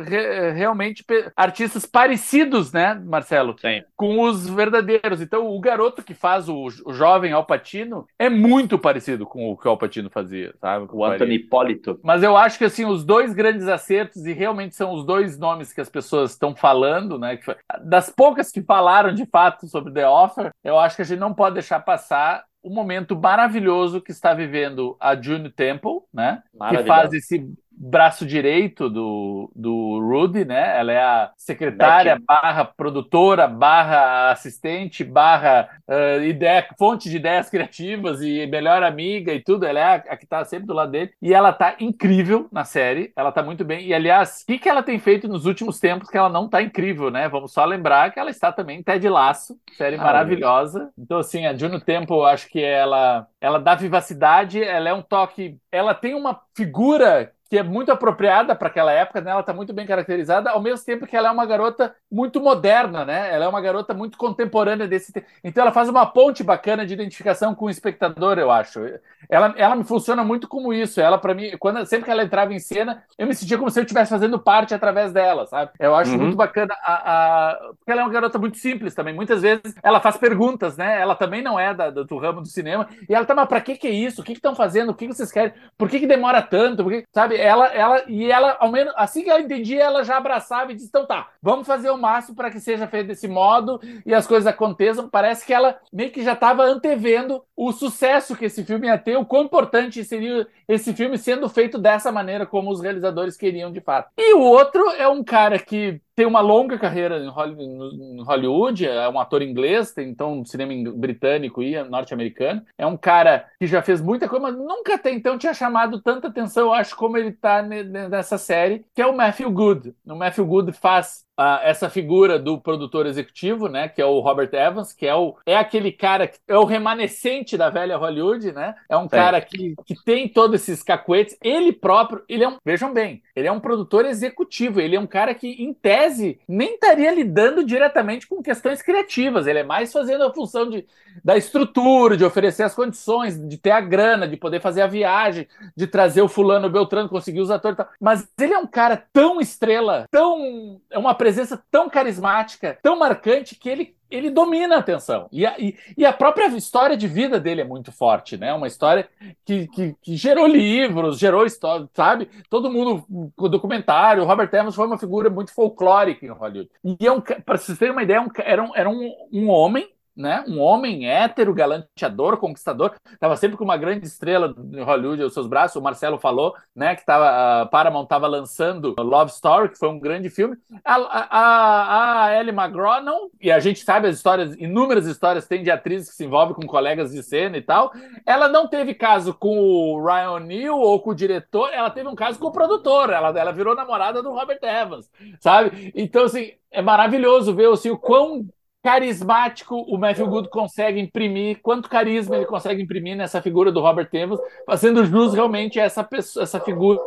re, 0.05 0.51
realmente 0.53 1.05
artistas 1.37 1.85
parecidos, 1.85 2.73
né, 2.73 2.95
Marcelo? 2.95 3.55
Sim. 3.61 3.83
Com 3.95 4.23
os 4.23 4.49
verdadeiros. 4.49 5.21
Então, 5.21 5.47
o 5.49 5.61
garoto 5.61 6.03
que 6.03 6.15
faz 6.15 6.49
o, 6.49 6.67
o 6.87 6.93
jovem 6.95 7.33
Alpatino 7.33 8.07
é 8.19 8.31
muito 8.31 8.79
parecido 8.79 9.27
com 9.27 9.51
o 9.51 9.57
que 9.57 9.69
o 9.69 9.71
Alpatino 9.71 10.09
fazia, 10.09 10.55
sabe? 10.61 10.89
O 10.91 11.05
Anthony 11.05 11.35
Hipólito. 11.35 12.01
Mas 12.03 12.23
eu 12.23 12.37
acho 12.37 12.57
que, 12.57 12.65
assim, 12.65 12.87
os 12.87 13.05
dois 13.05 13.35
grandes 13.35 13.69
acertos, 13.69 14.25
e 14.25 14.33
realmente 14.33 14.75
são 14.75 14.93
os 14.93 15.05
dois 15.05 15.39
nomes 15.39 15.74
que 15.75 15.81
as 15.81 15.89
pessoas 15.89 16.33
estão 16.33 16.55
falando, 16.55 17.19
né? 17.19 17.39
Das 17.85 18.09
poucas 18.09 18.51
que 18.51 18.63
falaram 18.63 19.13
de 19.13 19.27
fato 19.27 19.67
sobre 19.67 19.93
The 19.93 20.09
Offer, 20.09 20.53
eu 20.63 20.79
acho 20.79 20.97
que 20.97 21.03
a 21.03 21.05
gente 21.05 21.19
não 21.19 21.35
pode 21.35 21.55
deixar 21.55 21.81
passar 21.81 22.45
o 22.63 22.71
momento 22.71 23.15
maravilhoso 23.15 24.01
que 24.01 24.11
está 24.11 24.33
vivendo 24.33 24.97
a 24.99 25.21
June 25.21 25.51
Temple, 25.51 26.01
né? 26.13 26.43
Que 26.71 26.85
faz 26.85 27.13
esse 27.13 27.53
braço 27.77 28.27
direito 28.27 28.89
do, 28.89 29.51
do 29.55 30.01
Rudy, 30.01 30.45
né? 30.45 30.79
Ela 30.79 30.93
é 30.93 31.03
a 31.03 31.33
secretária 31.37 32.21
barra 32.27 32.65
produtora, 32.65 33.47
barra 33.47 34.31
assistente, 34.31 35.05
barra 35.05 35.69
uh, 35.89 36.23
ideia, 36.25 36.67
fonte 36.79 37.11
de 37.11 37.17
ideias 37.17 37.51
criativas 37.51 38.23
e 38.23 38.47
melhor 38.47 38.83
amiga 38.83 39.33
e 39.33 39.41
tudo. 39.41 39.67
Ela 39.67 39.81
é 39.81 39.85
a, 39.85 39.95
a 39.95 40.17
que 40.17 40.25
está 40.25 40.45
sempre 40.45 40.67
do 40.67 40.75
lado 40.75 40.93
dele. 40.93 41.13
E 41.21 41.35
ela 41.35 41.53
tá 41.53 41.77
incrível 41.81 42.49
na 42.51 42.65
série. 42.65 43.13
Ela 43.17 43.33
tá 43.33 43.43
muito 43.43 43.65
bem. 43.65 43.87
E, 43.87 43.93
aliás, 43.93 44.43
o 44.43 44.47
que, 44.47 44.59
que 44.59 44.69
ela 44.69 44.83
tem 44.83 44.99
feito 44.99 45.29
nos 45.29 45.47
últimos 45.47 45.79
tempos 45.79 46.09
que 46.09 46.17
ela 46.17 46.29
não 46.29 46.49
tá 46.49 46.63
incrível, 46.63 47.11
né? 47.11 47.29
Vamos 47.29 47.53
só 47.53 47.65
lembrar 47.65 48.13
que 48.13 48.19
ela 48.19 48.31
está 48.31 48.53
também 48.53 48.79
em 48.79 48.83
Ted 48.83 49.09
Laço, 49.09 49.59
série 49.77 49.97
ah, 49.97 50.03
maravilhosa. 50.03 50.91
Então, 50.99 51.19
assim, 51.19 51.47
a 51.47 51.55
Juno 51.55 51.81
Temple, 51.81 52.23
acho 52.25 52.49
que 52.49 52.63
ela, 52.63 53.27
ela 53.41 53.59
dá 53.59 53.75
vivacidade, 53.75 54.63
ela 54.63 54.89
é 54.89 54.93
um 54.93 55.03
toque... 55.03 55.59
Ela 55.71 55.93
tem 55.93 56.15
uma 56.15 56.41
figura 56.55 57.33
que 57.49 57.59
é 57.59 57.63
muito 57.63 57.93
apropriada 57.93 58.55
para 58.55 58.69
aquela 58.69 58.93
época, 58.93 59.21
né? 59.21 59.31
Ela 59.31 59.41
está 59.41 59.53
muito 59.53 59.73
bem 59.73 59.87
caracterizada, 59.87 60.51
ao 60.51 60.61
mesmo 60.61 60.85
tempo 60.85 61.07
que 61.07 61.17
ela 61.17 61.29
é 61.29 61.31
uma 61.31 61.47
garota 61.47 61.95
muito 62.11 62.41
moderna, 62.41 63.05
né? 63.05 63.33
Ela 63.33 63.45
é 63.45 63.49
uma 63.49 63.61
garota 63.61 63.93
muito 63.93 64.17
contemporânea 64.17 64.89
desse 64.89 65.13
tempo. 65.13 65.27
Então 65.43 65.63
ela 65.63 65.73
faz 65.73 65.89
uma 65.89 66.07
ponte 66.07 66.43
bacana 66.43 66.87
de 66.87 66.95
identificação 66.95 67.55
com 67.55 67.67
o 67.67 67.71
espectador, 67.71 68.39
eu 68.39 68.51
acho. 68.51 68.81
Ela, 69.29 69.55
ela 69.57 69.77
me 69.77 69.85
funciona 69.85 70.25
muito 70.25 70.49
como 70.49 70.73
isso. 70.73 71.01
Ela, 71.01 71.19
para 71.19 71.35
mim, 71.35 71.57
quando 71.59 71.85
sempre 71.87 72.07
que 72.07 72.11
ela 72.11 72.25
entrava 72.25 72.53
em 72.53 72.59
cena, 72.59 73.03
eu 73.19 73.27
me 73.27 73.35
sentia 73.35 73.59
como 73.59 73.71
se 73.71 73.79
eu 73.79 73.83
estivesse 73.83 74.11
fazendo 74.11 74.39
parte 74.39 74.75
através 74.75 75.13
dela, 75.13 75.47
sabe? 75.47 75.73
Eu 75.79 75.95
acho 75.95 76.13
uhum. 76.13 76.19
muito 76.19 76.37
bacana 76.37 76.75
a, 76.83 77.51
a, 77.51 77.55
porque 77.79 77.91
ela 77.91 78.03
é 78.03 78.05
uma 78.05 78.13
garota 78.13 78.39
muito 78.39 78.59
simples 78.59 78.95
também. 78.95 79.15
Muitas 79.15 79.43
vezes 79.43 79.75
ela 79.83 80.01
faz 80.01 80.17
perguntas, 80.17 80.77
né? 80.77 81.01
Ela 81.01 81.15
também 81.15 81.43
não 81.43 81.59
é 81.59 81.75
da, 81.75 81.91
do, 81.91 82.05
do 82.05 82.19
ramo 82.19 82.41
do 82.41 82.49
cinema. 82.49 82.89
E 83.09 83.15
ela 83.15 83.25
tá, 83.25 83.35
mas 83.35 83.49
pra 83.49 83.61
que 83.61 83.77
que 83.77 83.87
é 83.87 83.91
isso? 83.91 84.21
O 84.21 84.25
que 84.25 84.33
estão 84.33 84.55
fazendo? 84.55 84.91
O 84.91 84.95
que, 84.95 85.07
que 85.07 85.15
vocês 85.15 85.33
querem? 85.33 85.53
Por 85.77 85.89
que, 85.89 86.01
que 86.01 86.07
demora 86.07 86.43
tanto? 86.43 86.83
Porque, 86.83 87.05
sabe? 87.13 87.34
Ela, 87.37 87.67
ela, 87.69 88.05
e 88.09 88.31
ela, 88.31 88.57
ao 88.61 88.71
menos, 88.71 88.93
assim 88.97 89.23
que 89.23 89.31
ela 89.31 89.41
entendia, 89.41 89.83
ela 89.83 90.05
já 90.05 90.17
abraçava 90.17 90.73
e 90.73 90.75
disse: 90.75 90.89
então 90.89 91.07
tá, 91.07 91.29
vamos 91.43 91.67
fazer 91.67 91.91
o 91.91 91.99
máximo 91.99 92.37
para 92.37 92.51
que 92.51 92.61
seja 92.61 92.87
feito 92.87 93.09
desse 93.09 93.29
modo 93.29 93.81
e 94.05 94.15
as 94.15 94.27
coisas 94.27 94.47
aconteçam. 94.47 95.09
Parece 95.09 95.45
que 95.45 95.53
ela 95.53 95.79
meio 95.93 96.11
que 96.11 96.23
já 96.23 96.33
estava 96.33 96.65
antevendo 96.65 97.43
o 97.57 97.73
sucesso 97.73 98.37
que 98.37 98.47
esse 98.47 98.65
filme 98.65 98.87
ia 98.87 98.99
ter, 98.99 99.17
o 99.17 99.25
quão 99.25 99.45
importante 99.45 100.05
seria 100.05 100.47
esse 100.69 100.93
filme 100.93 101.19
sendo 101.19 101.49
feito 101.49 101.79
dessa 101.79 102.11
maneira, 102.11 102.47
como 102.47 102.71
os 102.71 102.81
realizadores 102.81 103.37
queriam 103.37 103.73
de 103.73 103.81
fato. 103.81 104.11
E 104.17 104.35
o 104.35 104.41
outro 104.41 104.83
é 104.91 105.09
um 105.09 105.23
cara 105.23 105.59
que 105.59 106.01
tem 106.15 106.27
uma 106.27 106.41
longa 106.41 106.79
carreira 106.79 107.19
em 107.19 108.23
Hollywood, 108.23 108.87
é 108.87 109.09
um 109.09 109.19
ator 109.19 109.43
inglês, 109.43 109.93
tem 109.93 110.09
então 110.09 110.45
cinema 110.45 110.73
britânico 110.93 111.63
e 111.63 111.83
norte-americano. 111.85 112.63
É 112.79 112.87
um 112.87 112.97
cara 112.97 113.47
que 113.59 113.67
já 113.67 113.83
fez 113.83 114.01
muita 114.01 114.29
coisa, 114.29 114.43
mas 114.43 114.57
nunca 114.57 114.95
até 114.95 115.11
então 115.11 115.37
tinha 115.37 115.55
chamado 115.55 116.01
tanta 116.01 116.29
atenção, 116.29 116.67
eu 116.67 116.73
acho, 116.73 116.97
como 116.97 117.17
ele 117.17 117.31
está 117.31 117.63
nessa 117.63 118.39
série, 118.39 118.85
que 118.95 119.03
é 119.03 119.07
o 119.07 119.17
Matthew 119.17 119.51
Good. 119.51 119.95
O 120.07 120.15
Matthew 120.15 120.47
Good 120.47 120.73
faz 120.73 121.24
uh, 121.39 121.61
essa 121.63 121.89
figura 121.89 122.39
do 122.39 122.61
produtor 122.61 123.07
executivo, 123.07 123.69
né, 123.69 123.89
que 123.89 124.01
é 124.01 124.07
o 124.07 124.21
Robert 124.21 124.51
Evans, 124.53 124.93
que 124.93 125.07
é, 125.07 125.15
o, 125.15 125.37
é 125.47 125.57
aquele 125.57 125.93
cara 125.93 126.27
que 126.27 126.39
é 126.49 126.57
o 126.57 126.65
remanescente 126.65 127.57
da 127.57 127.71
velha 127.71 127.97
Hollywood, 127.97 128.53
né? 128.53 128.75
É 128.89 128.97
um 128.97 129.05
Sim. 129.05 129.09
cara 129.09 129.41
que, 129.41 129.75
que 129.85 129.95
tem 130.05 130.29
todos 130.29 130.61
esses 130.61 130.83
cacuetes. 130.83 131.37
Ele 131.43 131.73
próprio, 131.73 132.23
ele 132.29 132.45
é 132.45 132.49
um, 132.49 132.57
vejam 132.65 132.93
bem, 132.93 133.23
ele 133.35 133.49
é 133.49 133.53
um 133.53 133.61
produtor 133.61 134.05
executivo, 134.05 134.81
ele 134.81 134.97
é 134.97 135.01
um 135.01 135.07
cara 135.07 135.35
que, 135.35 135.49
em 135.49 135.73
tese, 135.73 136.41
nem 136.49 136.75
estaria 136.75 137.15
lidando 137.15 137.65
diretamente 137.65 138.27
com 138.27 138.43
questões 138.43 138.83
criativas, 138.83 139.47
ele 139.47 139.61
é 139.61 139.65
mais 139.65 139.93
fazendo 139.93 140.25
a 140.25 140.33
função 140.33 140.69
de, 140.69 140.87
da 141.23 141.37
estrutura, 141.37 142.17
de 142.17 142.25
oferecer 142.25 142.63
as 142.63 142.75
condições, 142.75 143.39
de 143.49 143.59
ter 143.59 143.71
a 143.71 143.81
grana, 143.81 144.27
de 144.27 144.37
poder 144.37 144.61
fazer 144.61 144.83
a 144.83 144.87
viagem, 144.87 145.47
de 145.77 145.87
trazer 145.87 146.23
o 146.23 146.29
fulano 146.29 146.67
o 146.67 146.71
Beltrano, 146.71 147.09
conseguir 147.09 147.41
os 147.41 147.51
atores 147.51 147.75
e 147.75 147.77
tal. 147.79 147.89
Mas 148.01 148.27
ele 148.41 148.55
é 148.55 148.59
um 148.59 148.67
cara 148.67 149.03
tão 149.13 149.41
estrela, 149.41 150.07
tão. 150.11 150.81
É 150.91 150.99
uma 150.99 151.15
presença 151.25 151.65
tão 151.71 151.89
carismática, 151.89 152.79
tão 152.83 152.99
marcante, 152.99 153.55
que 153.55 153.67
ele, 153.67 153.97
ele 154.11 154.29
domina 154.29 154.77
a 154.77 154.81
atenção. 154.81 155.27
E 155.33 155.47
a, 155.47 155.59
e, 155.59 155.75
e 155.97 156.05
a 156.05 156.13
própria 156.13 156.49
história 156.49 156.99
de 156.99 157.09
vida 157.09 157.41
dele 157.41 157.63
é 157.63 157.65
muito 157.65 157.91
forte, 157.91 158.37
né? 158.37 158.53
Uma 158.53 158.67
história 158.67 159.09
que, 159.43 159.67
que, 159.69 159.97
que 160.03 160.17
gerou 160.17 160.47
livros, 160.47 161.19
gerou 161.19 161.47
história, 161.47 161.89
sabe? 161.95 162.29
Todo 162.51 162.71
mundo, 162.71 163.07
documentário, 163.49 164.23
Robert 164.25 164.51
Evans 164.53 164.75
foi 164.75 164.87
uma 164.87 164.99
figura 164.99 165.31
muito 165.31 165.51
folclórica 165.55 166.27
em 166.27 166.29
Hollywood. 166.29 166.71
E 166.85 167.07
é 167.07 167.11
um, 167.11 167.23
para 167.23 167.57
vocês 167.57 167.79
terem 167.79 167.93
uma 167.95 168.03
ideia, 168.03 168.21
um, 168.21 168.29
era, 168.37 168.63
um, 168.63 168.77
era 168.77 168.91
um, 168.91 169.11
um 169.33 169.49
homem 169.49 169.89
né? 170.17 170.45
Um 170.47 170.61
homem 170.61 171.09
hétero, 171.09 171.55
galanteador, 171.55 172.37
conquistador, 172.37 172.95
estava 173.13 173.37
sempre 173.37 173.57
com 173.57 173.65
uma 173.65 173.77
grande 173.77 174.07
estrela 174.07 174.55
de 174.57 174.81
Hollywood 174.81 175.23
aos 175.23 175.35
seus 175.35 175.47
braços. 175.47 175.77
O 175.77 175.83
Marcelo 175.83 176.19
falou, 176.19 176.55
né, 176.75 176.95
que 176.95 177.05
tava, 177.05 177.63
a 177.63 177.67
Paramount 177.67 178.05
estava 178.05 178.27
lançando 178.27 178.95
Love 178.99 179.31
Story, 179.33 179.71
que 179.71 179.79
foi 179.79 179.89
um 179.89 179.99
grande 179.99 180.31
filme. 180.31 180.57
A, 180.85 180.97
a, 180.97 182.25
a 182.25 182.41
Ellie 182.41 182.55
McGraw 182.55 183.03
não, 183.03 183.31
e 183.41 183.51
a 183.51 183.59
gente 183.59 183.81
sabe 183.85 184.09
as 184.09 184.17
histórias, 184.17 184.55
inúmeras 184.57 185.07
histórias 185.07 185.47
tem 185.47 185.63
de 185.63 185.71
atrizes 185.71 186.11
que 186.11 186.17
se 186.17 186.25
envolvem 186.25 186.55
com 186.55 186.67
colegas 186.67 187.13
de 187.13 187.23
cena 187.23 187.57
e 187.57 187.63
tal. 187.63 187.93
Ela 188.25 188.49
não 188.49 188.69
teve 188.69 188.95
caso 188.95 189.35
com 189.35 189.59
o 189.59 190.05
Ryan 190.05 190.31
O'Neill 190.33 190.79
ou 190.79 191.01
com 191.01 191.11
o 191.11 191.15
diretor, 191.15 191.73
ela 191.73 191.91
teve 191.91 192.09
um 192.09 192.15
caso 192.15 192.39
com 192.39 192.49
o 192.49 192.53
produtor. 192.53 193.11
Ela, 193.11 193.29
ela 193.39 193.53
virou 193.53 193.75
namorada 193.75 194.23
do 194.23 194.33
Robert 194.33 194.61
Evans, 194.63 195.11
sabe? 195.41 195.93
Então, 195.95 196.25
assim, 196.25 196.53
é 196.71 196.83
maravilhoso 196.83 197.55
ver 197.55 197.71
assim, 197.71 197.91
o 197.91 197.99
quão 197.99 198.47
carismático 198.85 199.77
o 199.89 199.97
Matthew 199.97 200.29
Good 200.29 200.51
consegue 200.51 201.01
imprimir, 201.01 201.59
quanto 201.63 201.89
carisma 201.89 202.37
ele 202.37 202.45
consegue 202.45 202.83
imprimir 202.83 203.17
nessa 203.17 203.41
figura 203.41 203.73
do 203.73 203.81
Robert 203.81 204.11
Evans, 204.13 204.39
fazendo 204.67 205.07
jus 205.07 205.33
realmente 205.33 205.81
a 205.81 205.85
essa, 205.85 206.05
pessoa, 206.05 206.43
essa 206.43 206.61
figura 206.61 207.01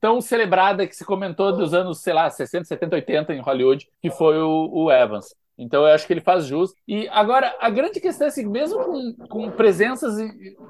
tão 0.00 0.20
celebrada 0.20 0.84
que 0.84 0.96
se 0.96 1.04
comentou 1.04 1.52
dos 1.56 1.72
anos, 1.72 2.00
sei 2.00 2.12
lá, 2.12 2.28
60, 2.28 2.64
70, 2.64 2.96
80 2.96 3.34
em 3.34 3.40
Hollywood, 3.40 3.88
que 4.02 4.10
foi 4.10 4.36
o, 4.36 4.68
o 4.72 4.90
Evans. 4.90 5.32
Então 5.62 5.86
eu 5.86 5.94
acho 5.94 6.06
que 6.06 6.12
ele 6.12 6.20
faz 6.20 6.46
jus. 6.46 6.74
E 6.86 7.08
agora, 7.08 7.54
a 7.60 7.70
grande 7.70 8.00
questão 8.00 8.26
é 8.26 8.28
assim, 8.28 8.46
mesmo 8.46 8.84
com, 8.84 9.12
com 9.28 9.50
presenças, 9.50 10.14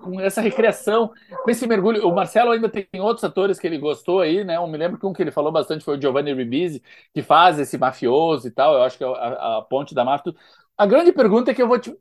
com 0.02 0.20
essa 0.20 0.40
recriação, 0.40 1.11
com 1.42 1.50
esse 1.50 1.66
mergulho, 1.66 2.07
o 2.07 2.14
Marcelo 2.14 2.50
ainda 2.52 2.68
tem 2.68 2.87
outros 3.00 3.24
atores 3.24 3.59
que 3.59 3.66
ele 3.66 3.78
gostou 3.78 4.20
aí, 4.20 4.44
né? 4.44 4.57
Eu 4.57 4.66
me 4.66 4.76
lembro 4.76 4.98
que 4.98 5.07
um 5.07 5.12
que 5.12 5.22
ele 5.22 5.31
falou 5.31 5.50
bastante 5.50 5.85
foi 5.85 5.96
o 5.96 6.00
Giovanni 6.00 6.35
Ribisi, 6.35 6.83
que 7.14 7.22
faz 7.22 7.59
esse 7.59 7.78
mafioso 7.78 8.46
e 8.46 8.50
tal, 8.50 8.74
eu 8.74 8.83
acho 8.83 8.98
que 8.98 9.05
é 9.05 9.07
a, 9.07 9.59
a 9.59 9.62
ponte 9.62 9.94
da 9.94 10.05
máfia. 10.05 10.35
A 10.76 10.87
grande 10.87 11.12
pergunta 11.12 11.50
é 11.50 11.55
que 11.55 11.62
eu 11.62 11.68
vou 11.68 11.78
te... 11.78 11.96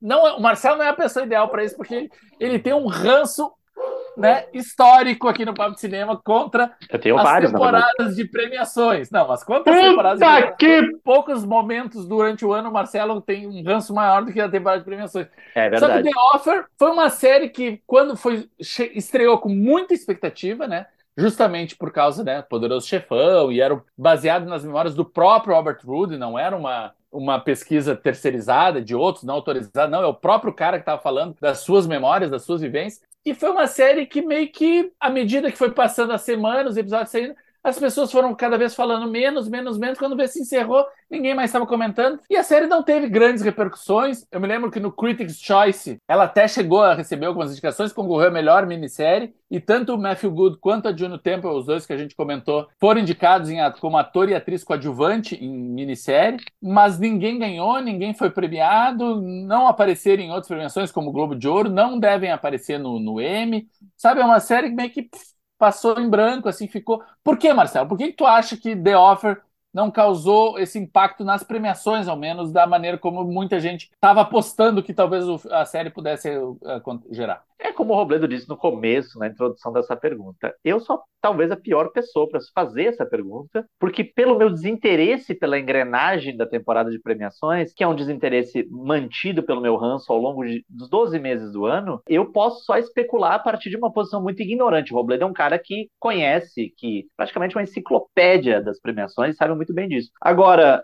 Não, 0.00 0.26
é, 0.26 0.32
o 0.34 0.40
Marcelo 0.40 0.76
não 0.76 0.84
é 0.84 0.88
a 0.88 0.94
pessoa 0.94 1.24
ideal 1.24 1.48
para 1.48 1.64
isso, 1.64 1.76
porque 1.76 2.10
ele 2.38 2.58
tem 2.58 2.74
um 2.74 2.86
ranço 2.86 3.52
né, 4.16 4.46
histórico 4.52 5.28
aqui 5.28 5.44
no 5.44 5.54
Papo 5.54 5.74
de 5.74 5.80
Cinema 5.80 6.20
contra 6.22 6.72
as 6.90 7.22
vários, 7.22 7.52
temporadas 7.52 8.16
de 8.16 8.24
premiações. 8.24 9.10
Não, 9.10 9.28
mas 9.28 9.44
quantas 9.44 9.74
Puta 9.74 9.88
temporadas 9.88 10.20
de 10.20 10.56
que... 10.56 10.96
poucos 11.04 11.44
momentos 11.44 12.06
durante 12.06 12.44
o 12.44 12.52
ano 12.52 12.70
o 12.70 12.72
Marcelo 12.72 13.20
tem 13.20 13.46
um 13.46 13.62
ranço 13.62 13.94
maior 13.94 14.24
do 14.24 14.32
que 14.32 14.40
a 14.40 14.48
temporada 14.48 14.80
de 14.80 14.84
premiações. 14.84 15.26
É 15.54 15.68
verdade. 15.68 15.92
Só 15.92 15.98
que 15.98 16.10
The 16.10 16.20
Offer 16.34 16.64
foi 16.78 16.90
uma 16.90 17.10
série 17.10 17.48
que, 17.48 17.80
quando 17.86 18.16
foi 18.16 18.48
estreou 18.58 19.38
com 19.38 19.48
muita 19.48 19.94
expectativa, 19.94 20.66
né? 20.66 20.86
Justamente 21.16 21.74
por 21.74 21.90
causa, 21.90 22.22
né, 22.22 22.42
Poderoso 22.42 22.86
Chefão, 22.86 23.50
e 23.50 23.58
era 23.58 23.82
baseado 23.96 24.44
nas 24.44 24.62
memórias 24.62 24.94
do 24.94 25.02
próprio 25.02 25.54
Robert 25.54 25.78
Rude, 25.82 26.18
não 26.18 26.38
era 26.38 26.54
uma, 26.54 26.92
uma 27.10 27.40
pesquisa 27.40 27.96
terceirizada 27.96 28.82
de 28.82 28.94
outros, 28.94 29.24
não 29.24 29.34
autorizada, 29.34 29.88
não, 29.88 30.02
é 30.02 30.06
o 30.06 30.12
próprio 30.12 30.52
cara 30.52 30.76
que 30.76 30.82
estava 30.82 31.00
falando 31.00 31.34
das 31.40 31.60
suas 31.60 31.86
memórias, 31.86 32.30
das 32.30 32.42
suas 32.42 32.60
vivências. 32.60 33.02
E 33.26 33.34
foi 33.34 33.50
uma 33.50 33.68
série 33.68 34.06
que 34.06 34.22
meio 34.22 34.50
que, 34.52 34.92
à 35.00 35.10
medida 35.10 35.52
que 35.52 35.58
foi 35.58 35.72
passando 35.74 36.12
as 36.14 36.22
semanas, 36.22 36.72
os 36.72 36.78
episódios 36.78 37.10
saindo, 37.10 37.36
as 37.66 37.80
pessoas 37.80 38.12
foram 38.12 38.32
cada 38.32 38.56
vez 38.56 38.76
falando 38.76 39.10
menos, 39.10 39.48
menos, 39.48 39.76
menos. 39.76 39.98
Quando 39.98 40.16
vê 40.16 40.28
se 40.28 40.40
encerrou, 40.40 40.86
ninguém 41.10 41.34
mais 41.34 41.50
estava 41.50 41.66
comentando. 41.66 42.20
E 42.30 42.36
a 42.36 42.44
série 42.44 42.68
não 42.68 42.80
teve 42.80 43.08
grandes 43.08 43.42
repercussões. 43.42 44.24
Eu 44.30 44.40
me 44.40 44.46
lembro 44.46 44.70
que 44.70 44.78
no 44.78 44.92
Critics' 44.92 45.40
Choice 45.40 46.00
ela 46.06 46.24
até 46.24 46.46
chegou 46.46 46.80
a 46.84 46.94
receber 46.94 47.26
algumas 47.26 47.50
indicações, 47.50 47.92
concorreu 47.92 48.28
a 48.28 48.30
melhor 48.30 48.64
minissérie. 48.66 49.34
E 49.50 49.58
tanto 49.58 49.94
o 49.94 49.98
Matthew 49.98 50.30
Good 50.30 50.58
quanto 50.58 50.86
a 50.86 50.96
Juno 50.96 51.18
Temple, 51.18 51.50
os 51.50 51.66
dois 51.66 51.84
que 51.84 51.92
a 51.92 51.96
gente 51.96 52.14
comentou, 52.14 52.68
foram 52.78 53.00
indicados 53.00 53.50
em, 53.50 53.58
como 53.80 53.96
ator 53.96 54.28
e 54.28 54.34
atriz 54.34 54.62
coadjuvante 54.62 55.34
em 55.34 55.50
minissérie. 55.50 56.38
Mas 56.62 57.00
ninguém 57.00 57.36
ganhou, 57.36 57.80
ninguém 57.80 58.14
foi 58.14 58.30
premiado, 58.30 59.20
não 59.20 59.66
apareceram 59.66 60.22
em 60.22 60.30
outras 60.30 60.46
premiações, 60.46 60.92
como 60.92 61.10
o 61.10 61.12
Globo 61.12 61.34
de 61.34 61.48
Ouro, 61.48 61.68
não 61.68 61.98
devem 61.98 62.30
aparecer 62.30 62.78
no, 62.78 63.00
no 63.00 63.20
Emmy. 63.20 63.66
Sabe, 63.96 64.20
é 64.20 64.24
uma 64.24 64.38
série 64.38 64.70
meio 64.70 64.90
que 64.90 65.10
passou 65.58 65.98
em 65.98 66.08
branco, 66.08 66.48
assim, 66.48 66.68
ficou. 66.68 67.02
Por 67.22 67.38
que, 67.38 67.52
Marcelo? 67.52 67.88
Por 67.88 67.98
que, 67.98 68.12
tu 68.12 68.26
acha 68.26 68.56
que 68.56 68.76
The 68.76 68.96
Offer 68.96 69.40
não 69.72 69.90
causou 69.90 70.58
esse 70.58 70.78
impacto 70.78 71.22
nas 71.22 71.44
premiações, 71.44 72.08
ao 72.08 72.16
menos, 72.16 72.50
da 72.50 72.66
maneira 72.66 72.96
como 72.96 73.22
muita 73.24 73.60
gente 73.60 73.90
estava 73.92 74.22
apostando 74.22 74.82
que 74.82 74.94
talvez 74.94 75.24
a 75.50 75.66
série 75.66 75.90
pudesse 75.90 76.30
uh, 76.30 77.02
gerar? 77.10 77.44
É 77.58 77.72
como 77.72 77.92
o 77.92 77.96
Robledo 77.96 78.28
disse 78.28 78.48
no 78.48 78.56
começo, 78.56 79.18
na 79.18 79.28
introdução 79.28 79.72
dessa 79.72 79.96
pergunta. 79.96 80.54
Eu 80.64 80.80
sou 80.80 81.00
talvez 81.20 81.50
a 81.50 81.56
pior 81.56 81.90
pessoa 81.90 82.28
para 82.28 82.40
fazer 82.54 82.84
essa 82.84 83.04
pergunta, 83.04 83.66
porque 83.80 84.04
pelo 84.04 84.36
meu 84.36 84.50
desinteresse 84.50 85.34
pela 85.34 85.58
engrenagem 85.58 86.36
da 86.36 86.46
temporada 86.46 86.90
de 86.90 87.00
premiações, 87.00 87.72
que 87.74 87.82
é 87.82 87.88
um 87.88 87.96
desinteresse 87.96 88.66
mantido 88.70 89.42
pelo 89.42 89.60
meu 89.60 89.76
ranço 89.76 90.12
ao 90.12 90.18
longo 90.18 90.44
de, 90.44 90.64
dos 90.68 90.88
12 90.88 91.18
meses 91.18 91.52
do 91.52 91.66
ano, 91.66 92.00
eu 92.06 92.30
posso 92.30 92.64
só 92.64 92.76
especular 92.76 93.32
a 93.32 93.38
partir 93.38 93.70
de 93.70 93.76
uma 93.76 93.92
posição 93.92 94.22
muito 94.22 94.40
ignorante. 94.42 94.92
O 94.92 94.96
Robledo 94.96 95.24
é 95.24 95.26
um 95.26 95.32
cara 95.32 95.58
que 95.58 95.88
conhece, 95.98 96.72
que 96.76 97.06
praticamente 97.16 97.56
uma 97.56 97.62
enciclopédia 97.62 98.62
das 98.62 98.80
premiações, 98.80 99.36
sabe 99.36 99.54
muito 99.54 99.74
bem 99.74 99.88
disso. 99.88 100.10
Agora, 100.20 100.82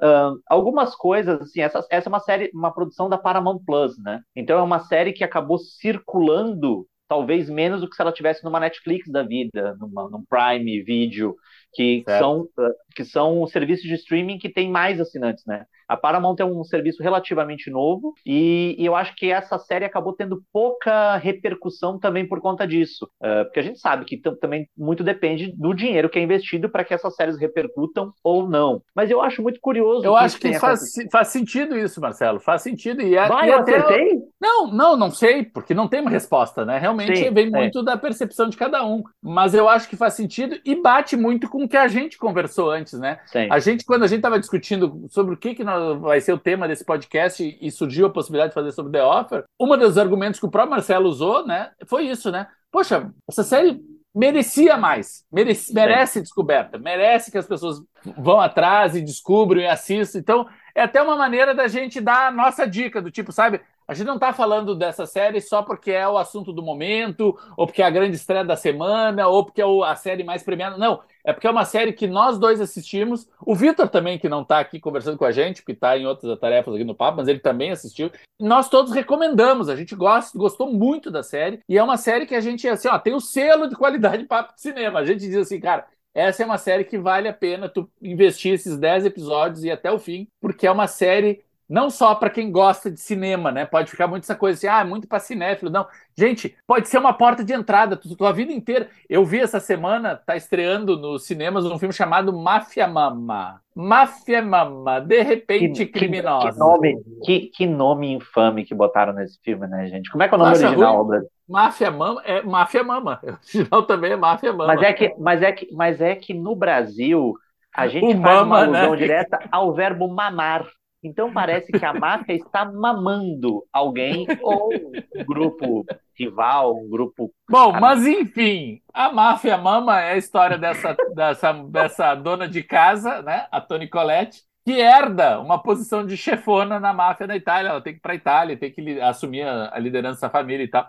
algumas 0.49 0.97
coisas, 0.97 1.41
assim, 1.41 1.61
essa, 1.61 1.87
essa 1.91 2.09
é 2.09 2.11
uma 2.11 2.21
série, 2.21 2.51
uma 2.55 2.73
produção 2.73 3.09
da 3.09 3.19
Paramount 3.19 3.61
Plus, 3.65 3.97
né? 3.99 4.21
Então 4.35 4.59
é 4.59 4.63
uma 4.63 4.81
série 4.81 5.13
que 5.13 5.23
acabou 5.23 5.59
circulando 5.59 6.62
talvez 7.09 7.49
menos 7.51 7.81
do 7.81 7.89
que 7.89 7.97
se 7.97 8.03
ela 8.03 8.13
tivesse 8.13 8.45
numa 8.45 8.61
Netflix 8.61 9.11
da 9.11 9.23
vida, 9.23 9.77
numa, 9.79 10.09
num 10.09 10.25
Prime 10.25 10.83
Video, 10.83 11.37
que 11.73 12.05
são, 12.07 12.49
ah, 12.59 12.71
que 12.95 13.05
são 13.05 13.47
serviços 13.47 13.85
de 13.85 13.95
streaming 13.95 14.39
que 14.39 14.49
têm 14.49 14.71
mais 14.71 15.01
assinantes, 15.01 15.45
né? 15.47 15.65
A 15.89 15.97
Paramount 15.97 16.37
é 16.39 16.45
um 16.45 16.65
serviço 16.65 17.03
relativamente 17.03 17.71
novo 17.71 18.15
e, 18.25 18.75
e 18.79 18.87
eu 18.87 18.97
acho 18.97 19.15
que 19.15 19.31
essa 19.31 19.59
série 19.59 19.85
acabou 19.85 20.15
tendo 20.15 20.43
pouca 20.51 21.17
repercussão 21.17 21.99
também 21.99 22.27
por 22.27 22.41
conta 22.41 22.67
disso. 22.67 23.07
Uh, 23.23 23.45
porque 23.45 23.61
a 23.61 23.63
gente 23.63 23.79
sabe 23.79 24.07
que 24.07 24.17
também 24.41 24.67
muito 24.77 25.05
depende 25.05 25.53
do 25.55 25.75
dinheiro 25.75 26.09
que 26.09 26.19
é 26.19 26.23
investido 26.23 26.71
para 26.71 26.83
que 26.83 26.95
essas 26.95 27.15
séries 27.15 27.39
repercutam 27.39 28.11
ou 28.25 28.49
não. 28.49 28.83
Mas 28.95 29.11
eu 29.11 29.21
acho 29.21 29.43
muito 29.43 29.61
curioso. 29.61 30.07
Eu 30.07 30.15
que 30.15 30.25
acho 30.25 30.39
que 30.39 30.59
faz, 30.59 30.95
faz 31.11 31.29
sentido 31.29 31.77
isso, 31.77 32.01
Marcelo. 32.01 32.41
Faz 32.41 32.63
sentido. 32.63 33.03
E, 33.03 33.15
Vai, 33.15 33.49
e 33.49 33.51
eu 33.51 33.59
até... 33.59 33.77
acertei? 33.77 34.19
Não, 34.41 34.73
não, 34.73 34.97
não 34.97 35.11
sei, 35.11 35.45
porque 35.45 35.75
não 35.75 35.89
tem 35.89 36.01
uma 36.01 36.11
resposta, 36.11 36.65
né? 36.65 36.79
Realmente 36.79 37.17
Sim, 37.17 37.31
vem 37.33 37.49
é. 37.49 37.51
muito 37.51 37.83
da 37.83 37.99
percepção 37.99 38.49
de 38.49 38.57
cada 38.57 38.83
um. 38.85 39.03
Mas 39.23 39.53
eu 39.53 39.69
acho 39.69 39.89
que 39.89 39.97
faz 39.97 40.15
sentido 40.15 40.59
e 40.65 40.75
bate 40.75 41.17
muito 41.17 41.51
com 41.51 41.62
o 41.65 41.69
que 41.69 41.77
a 41.77 41.89
gente 41.89 42.19
conversou 42.19 42.71
antes, 42.71 42.99
né? 42.99 43.21
Sim. 43.27 43.49
A 43.51 43.59
gente, 43.59 43.85
quando 43.85 44.05
a 44.05 44.07
gente 44.07 44.19
estava 44.19 44.39
discutindo 44.39 45.07
sobre 45.11 45.35
o 45.35 45.37
que, 45.37 45.55
que 45.55 45.65
vai 46.01 46.21
ser 46.21 46.33
o 46.33 46.39
tema 46.39 46.69
desse 46.69 46.85
podcast 46.85 47.59
e 47.61 47.71
surgiu 47.71 48.07
a 48.07 48.11
possibilidade 48.11 48.51
de 48.51 48.55
fazer 48.55 48.73
sobre 48.73 48.93
The 48.93 49.05
Offer, 49.05 49.45
um 49.59 49.77
dos 49.77 49.99
argumentos 49.99 50.39
que 50.39 50.47
o 50.47 50.51
próprio 50.51 50.73
Marcelo 50.73 51.09
usou, 51.09 51.47
né, 51.47 51.71
foi 51.87 52.05
isso, 52.05 52.31
né? 52.31 52.47
Poxa, 52.71 53.11
essa 53.29 53.43
série 53.43 53.81
merecia 54.15 54.77
mais, 54.77 55.25
merece, 55.33 55.73
merece 55.73 56.21
descoberta, 56.21 56.79
merece 56.79 57.31
que 57.31 57.39
as 57.39 57.47
pessoas 57.47 57.83
vão 58.19 58.41
atrás 58.41 58.95
e 58.95 59.01
descubram 59.01 59.61
e 59.61 59.67
assistam. 59.67 60.19
Então, 60.19 60.47
é 60.75 60.83
até 60.83 61.01
uma 61.01 61.17
maneira 61.17 61.55
da 61.55 61.67
gente 61.67 62.01
dar 62.01 62.29
a 62.29 62.31
nossa 62.31 62.67
dica, 62.67 63.01
do 63.01 63.11
tipo, 63.11 63.33
sabe, 63.33 63.61
a 63.87 63.95
gente 63.95 64.07
não 64.07 64.15
está 64.15 64.33
falando 64.33 64.75
dessa 64.75 65.07
série 65.07 65.41
só 65.41 65.63
porque 65.63 65.91
é 65.91 66.07
o 66.07 66.19
assunto 66.19 66.53
do 66.53 66.63
momento, 66.63 67.37
ou 67.57 67.67
porque 67.67 67.83
é 67.83 67.87
a 67.87 67.91
grande 67.91 68.17
estreia 68.17 68.45
da 68.45 68.57
semana, 68.57 69.27
ou 69.29 69.45
porque 69.45 69.63
é 69.63 69.67
a 69.85 69.97
série 69.97 70.25
mais 70.25 70.43
premiada. 70.43 70.77
Não, 70.79 71.01
é 71.25 71.33
porque 71.33 71.47
é 71.47 71.51
uma 71.51 71.65
série 71.65 71.93
que 71.93 72.07
nós 72.07 72.39
dois 72.39 72.61
assistimos. 72.61 73.29
O 73.45 73.55
Vitor 73.55 73.89
também, 73.89 74.19
que 74.19 74.29
não 74.29 74.43
está 74.43 74.59
aqui 74.59 74.81
conversando 74.81 75.17
com 75.17 75.25
a 75.25 75.33
gente, 75.33 75.65
que 75.65 75.73
está 75.73 75.97
em 75.97 76.07
outras 76.07 76.39
tarefas 76.39 76.75
aqui 76.75 76.85
no 76.85 76.95
papo, 76.95 77.19
mas 77.19 77.29
ele 77.29 77.39
também 77.39 77.71
assistiu. 77.71 78.11
Nós 78.41 78.69
todos 78.69 78.93
recomendamos, 78.93 79.69
a 79.69 79.77
gente 79.77 79.95
gosta, 79.95 80.37
gostou 80.37 80.73
muito 80.73 81.11
da 81.11 81.23
série. 81.23 81.61
E 81.69 81.79
é 81.79 81.83
uma 81.83 81.97
série 81.97 82.27
que 82.27 82.35
a 82.35 82.41
gente, 82.41 82.69
assim, 82.69 82.89
ó, 82.89 82.99
tem 82.99 83.15
o 83.15 83.21
selo 83.21 83.69
de 83.69 83.77
qualidade 83.77 84.25
papo 84.27 84.55
de 84.55 84.61
cinema. 84.61 84.99
A 84.99 85.05
gente 85.05 85.21
diz 85.21 85.37
assim, 85.37 85.61
cara, 85.61 85.87
essa 86.15 86.43
é 86.43 86.47
uma 86.47 86.59
série 86.59 86.85
que 86.85 86.99
vale 86.99 87.29
a 87.29 87.33
pena 87.33 87.69
tu 87.69 87.89
investir 88.01 88.55
esses 88.55 88.77
10 88.77 89.07
episódios 89.07 89.65
e 89.65 89.71
até 89.71 89.91
o 89.91 89.99
fim, 89.99 90.29
porque 90.41 90.67
é 90.67 90.71
uma 90.71 90.87
série 90.87 91.45
não 91.73 91.89
só 91.89 92.15
para 92.15 92.29
quem 92.29 92.53
gosta 92.53 92.91
de 92.91 93.01
cinema, 93.01 93.51
né? 93.51 93.65
Pode 93.65 93.91
ficar 93.91 94.07
muito 94.07 94.25
essa 94.25 94.37
coisa 94.37 94.59
assim, 94.59 94.67
ah, 94.67 94.81
é 94.81 94.85
muito 94.85 95.09
para 95.09 95.19
cinéfilo. 95.19 95.71
Não, 95.71 95.87
gente, 96.15 96.55
pode 96.67 96.87
ser 96.87 96.99
uma 96.99 97.15
porta 97.15 97.43
de 97.43 97.55
entrada. 97.55 97.97
Tua 97.97 98.31
vida 98.31 98.53
inteira. 98.53 98.91
Eu 99.09 99.25
vi 99.25 99.41
essa 99.41 99.59
semana, 99.59 100.15
tá 100.15 100.37
estreando 100.37 100.99
nos 100.99 101.25
cinemas 101.25 101.65
um 101.65 101.79
filme 101.79 101.95
chamado 101.95 102.31
Máfia 102.31 102.87
Mama. 102.87 103.59
Máfia 103.75 104.43
Mama, 104.43 105.01
de 105.01 105.23
repente 105.23 105.87
que, 105.87 105.93
criminosa. 105.93 106.49
Que, 106.49 106.53
que, 106.53 106.59
nome, 106.59 107.03
que, 107.25 107.41
que, 107.41 107.67
nome 107.67 108.13
infame 108.13 108.67
que 108.67 108.75
botaram 108.75 109.15
nesse 109.15 109.41
filme, 109.43 109.67
né, 109.67 109.87
gente? 109.87 110.11
Como 110.11 110.23
é 110.23 110.29
que 110.29 110.35
é 110.35 110.37
o 110.37 110.41
nome 110.41 110.51
original, 110.51 110.99
Albert? 110.99 111.25
Máfia 111.49 111.91
Mama 111.91 112.21
é 112.27 112.43
Máfia 112.43 112.85
Mama. 112.85 113.19
O 113.25 113.29
original 113.29 113.83
também 113.85 114.13
é 114.13 114.17
Máfia 114.17 114.53
Mama. 114.53 114.75
Mas 114.75 114.83
é 114.83 114.93
que, 114.93 115.15
mas 115.19 115.43
é 115.43 115.53
que, 115.53 115.75
mas 115.75 116.01
é 116.03 116.15
que 116.15 116.35
no 116.35 116.55
Brasil 116.55 117.33
A 117.75 117.89
gente 117.89 118.15
o 118.15 118.21
faz 118.21 118.41
mama, 118.41 118.45
uma 118.45 118.59
alusão 118.59 118.91
né? 118.91 118.97
direta 118.99 119.39
ao 119.51 119.73
verbo 119.73 120.07
mamar. 120.07 120.67
Então 121.03 121.33
parece 121.33 121.73
que 121.73 121.85
a 121.85 121.93
máfia 121.93 122.35
está 122.35 122.65
mamando 122.65 123.65
alguém 123.73 124.27
ou 124.41 124.71
um 124.73 125.25
grupo 125.25 125.85
rival, 126.17 126.77
um 126.77 126.89
grupo. 126.89 127.33
Bom, 127.51 127.73
mas 127.73 128.07
enfim, 128.07 128.81
a 128.95 129.11
máfia 129.11 129.59
mama 129.59 130.01
é 130.01 130.13
a 130.13 130.17
história 130.17 130.57
dessa, 130.57 130.97
dessa, 131.15 131.53
dessa 131.53 132.15
dona 132.15 132.49
de 132.49 132.63
casa, 132.63 133.21
né? 133.23 133.47
A 133.51 133.61
Toni 133.61 133.89
Collette, 133.89 134.43
que 134.65 134.81
herda 134.81 135.41
uma 135.41 135.61
posição 135.61 136.07
de 136.07 136.17
chefona 136.17 136.79
na 136.79 136.93
máfia 136.93 137.27
da 137.27 137.37
Itália. 137.37 137.71
Ela 137.71 137.81
tem 137.81 137.95
que 137.95 137.99
ir 137.99 138.03
para 138.03 138.13
a 138.13 138.17
Itália, 138.17 138.57
tem 138.57 138.71
que 138.71 139.01
assumir 139.01 139.43
a, 139.43 139.75
a 139.75 139.79
liderança 139.79 140.23
da 140.23 140.31
família 140.31 140.65
e 140.65 140.69
tal. 140.69 140.87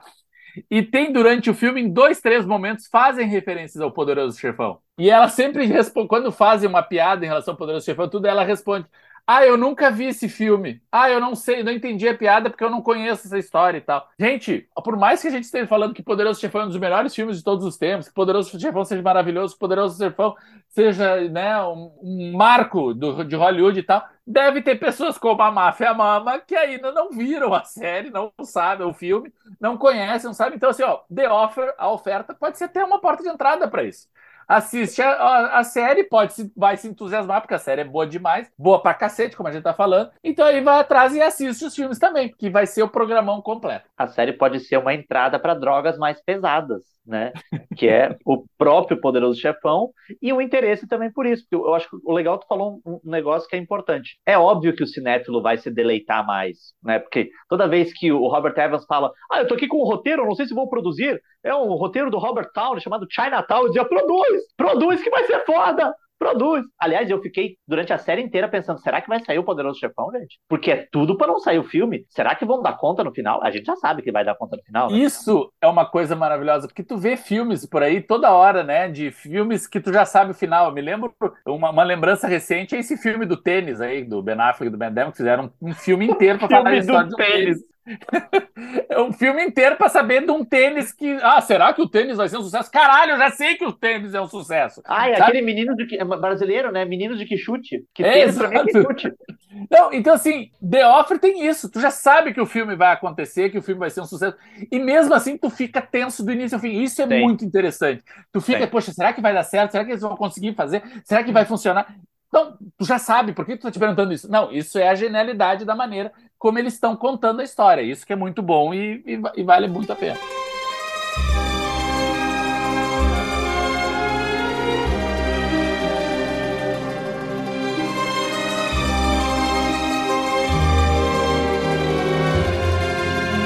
E 0.69 0.83
tem 0.83 1.11
durante 1.11 1.49
o 1.49 1.53
filme, 1.53 1.81
em 1.81 1.91
dois, 1.91 2.21
três 2.21 2.45
momentos, 2.45 2.87
fazem 2.87 3.27
referências 3.27 3.81
ao 3.81 3.91
Poderoso 3.91 4.39
Chefão. 4.39 4.79
E 4.97 5.09
ela 5.09 5.27
sempre 5.27 5.65
responde, 5.65 6.07
quando 6.07 6.31
fazem 6.31 6.69
uma 6.69 6.83
piada 6.83 7.25
em 7.25 7.27
relação 7.27 7.53
ao 7.53 7.57
Poderoso 7.57 7.85
Chefão, 7.85 8.07
tudo 8.07 8.27
ela 8.27 8.43
responde: 8.43 8.85
ah, 9.25 9.45
eu 9.45 9.57
nunca 9.57 9.89
vi 9.89 10.05
esse 10.07 10.27
filme. 10.27 10.81
Ah, 10.91 11.09
eu 11.09 11.19
não 11.21 11.33
sei, 11.33 11.63
não 11.63 11.71
entendi 11.71 12.07
a 12.09 12.17
piada 12.17 12.49
porque 12.49 12.63
eu 12.63 12.69
não 12.69 12.81
conheço 12.81 13.25
essa 13.25 13.37
história 13.37 13.77
e 13.77 13.81
tal. 13.81 14.09
Gente, 14.19 14.67
por 14.83 14.97
mais 14.97 15.21
que 15.21 15.29
a 15.29 15.31
gente 15.31 15.45
esteja 15.45 15.65
falando 15.65 15.93
que 15.93 16.03
Poderoso 16.03 16.41
Chefão 16.41 16.61
é 16.61 16.65
um 16.65 16.67
dos 16.67 16.77
melhores 16.77 17.15
filmes 17.15 17.37
de 17.37 17.43
todos 17.43 17.65
os 17.65 17.77
tempos, 17.77 18.09
que 18.09 18.13
Poderoso 18.13 18.59
Chefão 18.59 18.83
seja 18.83 19.01
maravilhoso, 19.01 19.53
que 19.53 19.59
Poderoso 19.59 19.97
Chefão 19.97 20.35
seja 20.67 21.21
né, 21.29 21.57
um, 21.63 21.91
um 22.01 22.33
marco 22.35 22.93
do, 22.93 23.23
de 23.23 23.35
Hollywood 23.35 23.79
e 23.79 23.83
tal, 23.83 24.05
deve 24.27 24.61
ter 24.61 24.75
pessoas 24.75 25.17
como 25.17 25.41
a 25.41 25.51
Máfia 25.51 25.93
Mama 25.93 26.39
que 26.39 26.55
ainda 26.55 26.91
não 26.91 27.09
viram 27.09 27.53
a 27.53 27.63
série, 27.63 28.09
não 28.09 28.31
sabem 28.43 28.85
o 28.85 28.93
filme, 28.93 29.33
não 29.59 29.77
conhecem, 29.77 30.27
não 30.27 30.33
sabem. 30.33 30.57
Então, 30.57 30.69
assim, 30.69 30.83
ó, 30.83 30.99
The 31.13 31.31
Offer, 31.31 31.73
a 31.77 31.89
oferta, 31.89 32.33
pode 32.33 32.57
ser 32.57 32.65
até 32.65 32.83
uma 32.83 32.99
porta 32.99 33.23
de 33.23 33.29
entrada 33.29 33.69
para 33.69 33.83
isso 33.85 34.07
assiste 34.47 35.01
a, 35.01 35.11
a, 35.11 35.59
a, 35.59 35.63
série, 35.63 36.03
pode 36.03 36.33
se, 36.33 36.51
vai 36.55 36.77
se 36.77 36.87
entusiasmar, 36.87 37.41
porque 37.41 37.53
a 37.53 37.59
série 37.59 37.81
é 37.81 37.85
boa 37.85 38.05
demais, 38.05 38.51
boa 38.57 38.81
pra 38.81 38.93
cacete, 38.93 39.35
como 39.35 39.49
a 39.49 39.51
gente 39.51 39.63
tá 39.63 39.73
falando. 39.73 40.11
Então 40.23 40.45
aí 40.45 40.61
vai 40.61 40.79
atrás 40.79 41.13
e 41.15 41.21
assiste 41.21 41.65
os 41.65 41.75
filmes 41.75 41.99
também, 41.99 42.33
que 42.37 42.49
vai 42.49 42.65
ser 42.65 42.83
o 42.83 42.89
programão 42.89 43.41
completo. 43.41 43.89
A 43.97 44.07
série 44.07 44.33
pode 44.33 44.59
ser 44.59 44.77
uma 44.77 44.93
entrada 44.93 45.39
para 45.39 45.53
drogas 45.53 45.97
mais 45.97 46.21
pesadas 46.21 46.93
né? 47.05 47.33
Que 47.75 47.87
é 47.87 48.15
o 48.25 48.45
próprio 48.57 48.99
poderoso 48.99 49.39
chefão 49.39 49.91
e 50.21 50.31
o 50.31 50.41
interesse 50.41 50.87
também 50.87 51.11
por 51.11 51.25
isso. 51.25 51.43
Porque 51.43 51.55
eu 51.55 51.73
acho 51.73 51.89
que 51.89 51.97
o 52.03 52.13
legal 52.13 52.37
tu 52.37 52.47
falou 52.47 52.81
um 52.85 52.99
negócio 53.03 53.47
que 53.47 53.55
é 53.55 53.59
importante. 53.59 54.17
É 54.25 54.37
óbvio 54.37 54.75
que 54.75 54.83
o 54.83 54.87
cinéfilo 54.87 55.41
vai 55.41 55.57
se 55.57 55.69
deleitar 55.69 56.25
mais, 56.25 56.73
né? 56.83 56.99
Porque 56.99 57.29
toda 57.49 57.67
vez 57.67 57.93
que 57.93 58.11
o 58.11 58.27
Robert 58.27 58.57
Evans 58.57 58.85
fala, 58.85 59.11
ah, 59.31 59.41
eu 59.41 59.47
tô 59.47 59.55
aqui 59.55 59.67
com 59.67 59.81
um 59.81 59.85
roteiro, 59.85 60.25
não 60.25 60.35
sei 60.35 60.45
se 60.45 60.53
vou 60.53 60.69
produzir, 60.69 61.21
é 61.43 61.53
um 61.53 61.73
roteiro 61.73 62.09
do 62.09 62.17
Robert 62.17 62.51
Town 62.53 62.79
chamado 62.79 63.07
Chinatown, 63.09 63.63
eu 63.63 63.67
dizia, 63.67 63.85
produz, 63.85 64.32
produz 64.57 65.01
que 65.01 65.09
vai 65.09 65.23
ser 65.25 65.43
foda 65.45 65.93
produz. 66.23 66.63
Aliás, 66.79 67.09
eu 67.09 67.21
fiquei 67.21 67.57
durante 67.67 67.91
a 67.91 67.97
série 67.97 68.21
inteira 68.21 68.47
pensando: 68.47 68.79
será 68.79 69.01
que 69.01 69.09
vai 69.09 69.19
sair 69.19 69.39
o 69.39 69.43
Poderoso 69.43 69.79
Chefão, 69.79 70.09
gente? 70.13 70.39
Porque 70.47 70.71
é 70.71 70.87
tudo 70.89 71.17
para 71.17 71.27
não 71.27 71.39
sair 71.39 71.59
o 71.59 71.63
filme. 71.63 72.05
Será 72.09 72.33
que 72.33 72.45
vão 72.45 72.61
dar 72.61 72.77
conta 72.77 73.03
no 73.03 73.13
final? 73.13 73.43
A 73.43 73.51
gente 73.51 73.65
já 73.65 73.75
sabe 73.75 74.01
que 74.01 74.11
vai 74.11 74.23
dar 74.23 74.35
conta 74.35 74.55
no 74.55 74.63
final. 74.63 74.89
Né? 74.89 74.99
Isso 74.99 75.51
é 75.61 75.67
uma 75.67 75.85
coisa 75.85 76.15
maravilhosa, 76.15 76.67
porque 76.67 76.83
tu 76.83 76.97
vê 76.97 77.17
filmes 77.17 77.65
por 77.65 77.83
aí 77.83 78.01
toda 78.01 78.31
hora, 78.31 78.63
né? 78.63 78.87
De 78.87 79.11
filmes 79.11 79.67
que 79.67 79.81
tu 79.81 79.91
já 79.91 80.05
sabe 80.05 80.31
o 80.31 80.35
final. 80.35 80.67
Eu 80.67 80.73
me 80.73 80.81
lembro, 80.81 81.13
uma, 81.45 81.71
uma 81.71 81.83
lembrança 81.83 82.27
recente 82.27 82.75
é 82.75 82.79
esse 82.79 82.95
filme 82.97 83.25
do 83.25 83.35
tênis 83.35 83.81
aí, 83.81 84.03
do 84.05 84.21
Ben 84.21 84.39
Affleck 84.39 84.67
e 84.67 84.71
do 84.71 84.77
Ben 84.77 84.93
Damon, 84.93 85.11
que 85.11 85.17
fizeram 85.17 85.51
um, 85.61 85.69
um 85.69 85.73
filme 85.73 86.07
inteiro 86.07 86.39
para 86.39 86.47
falar 86.49 86.69
a 86.69 86.77
história 86.77 87.09
do 87.09 87.15
tênis. 87.15 87.72
É 88.89 89.01
um 89.01 89.11
filme 89.11 89.43
inteiro 89.43 89.75
para 89.75 89.89
saber 89.89 90.25
de 90.25 90.31
um 90.31 90.45
tênis 90.45 90.91
que. 90.91 91.17
Ah, 91.21 91.41
será 91.41 91.73
que 91.73 91.81
o 91.81 91.89
tênis 91.89 92.15
vai 92.15 92.29
ser 92.29 92.37
um 92.37 92.43
sucesso? 92.43 92.71
Caralho, 92.71 93.13
eu 93.13 93.17
já 93.17 93.31
sei 93.31 93.55
que 93.55 93.65
o 93.65 93.73
tênis 93.73 94.13
é 94.13 94.21
um 94.21 94.27
sucesso. 94.27 94.81
Ah, 94.85 95.09
é 95.09 95.19
aquele 95.19 95.41
menino 95.41 95.75
de, 95.75 95.97
é 95.97 96.05
brasileiro, 96.05 96.71
né? 96.71 96.85
Menino 96.85 97.17
de 97.17 97.25
que 97.25 97.35
chute. 97.37 97.83
Que 97.93 98.03
é, 98.03 98.13
tênis 98.13 98.39
é 98.39 98.63
que 98.63 98.71
chute. 98.71 99.13
Não, 99.69 99.93
então, 99.93 100.13
assim, 100.13 100.49
The 100.67 100.87
Offer 100.87 101.19
tem 101.19 101.45
isso. 101.45 101.69
Tu 101.69 101.79
já 101.79 101.91
sabe 101.91 102.33
que 102.33 102.41
o 102.41 102.45
filme 102.45 102.75
vai 102.75 102.91
acontecer, 102.91 103.49
que 103.49 103.57
o 103.57 103.61
filme 103.61 103.79
vai 103.79 103.89
ser 103.89 104.01
um 104.01 104.05
sucesso. 104.05 104.35
E 104.71 104.79
mesmo 104.79 105.13
assim, 105.13 105.37
tu 105.37 105.49
fica 105.49 105.81
tenso 105.81 106.23
do 106.23 106.31
início 106.31 106.55
ao 106.55 106.61
fim. 106.61 106.81
Isso 106.81 107.01
é 107.01 107.05
muito 107.05 107.45
interessante. 107.45 108.03
Tu 108.31 108.41
fica, 108.41 108.59
Tem. 108.59 108.67
poxa, 108.67 108.91
será 108.91 109.13
que 109.13 109.21
vai 109.21 109.33
dar 109.33 109.43
certo? 109.43 109.71
Será 109.71 109.85
que 109.85 109.91
eles 109.91 110.01
vão 110.01 110.15
conseguir 110.15 110.53
fazer? 110.53 110.83
Será 111.03 111.23
que 111.23 111.31
vai 111.31 111.45
funcionar? 111.45 111.95
Então, 112.33 112.57
tu 112.79 112.83
já 112.83 112.97
sabe, 112.97 113.31
por 113.31 113.45
que 113.45 113.55
tu 113.55 113.61
tá 113.61 113.69
te 113.69 113.77
perguntando 113.77 114.11
isso? 114.11 114.27
Não, 114.27 114.51
isso 114.51 114.79
é 114.79 114.89
a 114.89 114.95
genialidade 114.95 115.65
da 115.65 115.75
maneira 115.75 116.11
como 116.39 116.57
eles 116.57 116.73
estão 116.73 116.95
contando 116.95 117.41
a 117.41 117.43
história. 117.43 117.83
Isso 117.83 118.07
que 118.07 118.11
é 118.11 118.15
muito 118.15 118.41
bom 118.41 118.73
e, 118.73 119.03
e, 119.05 119.21
e 119.35 119.43
vale 119.43 119.67
muito 119.67 119.93
a 119.93 119.95
pena. 119.95 120.17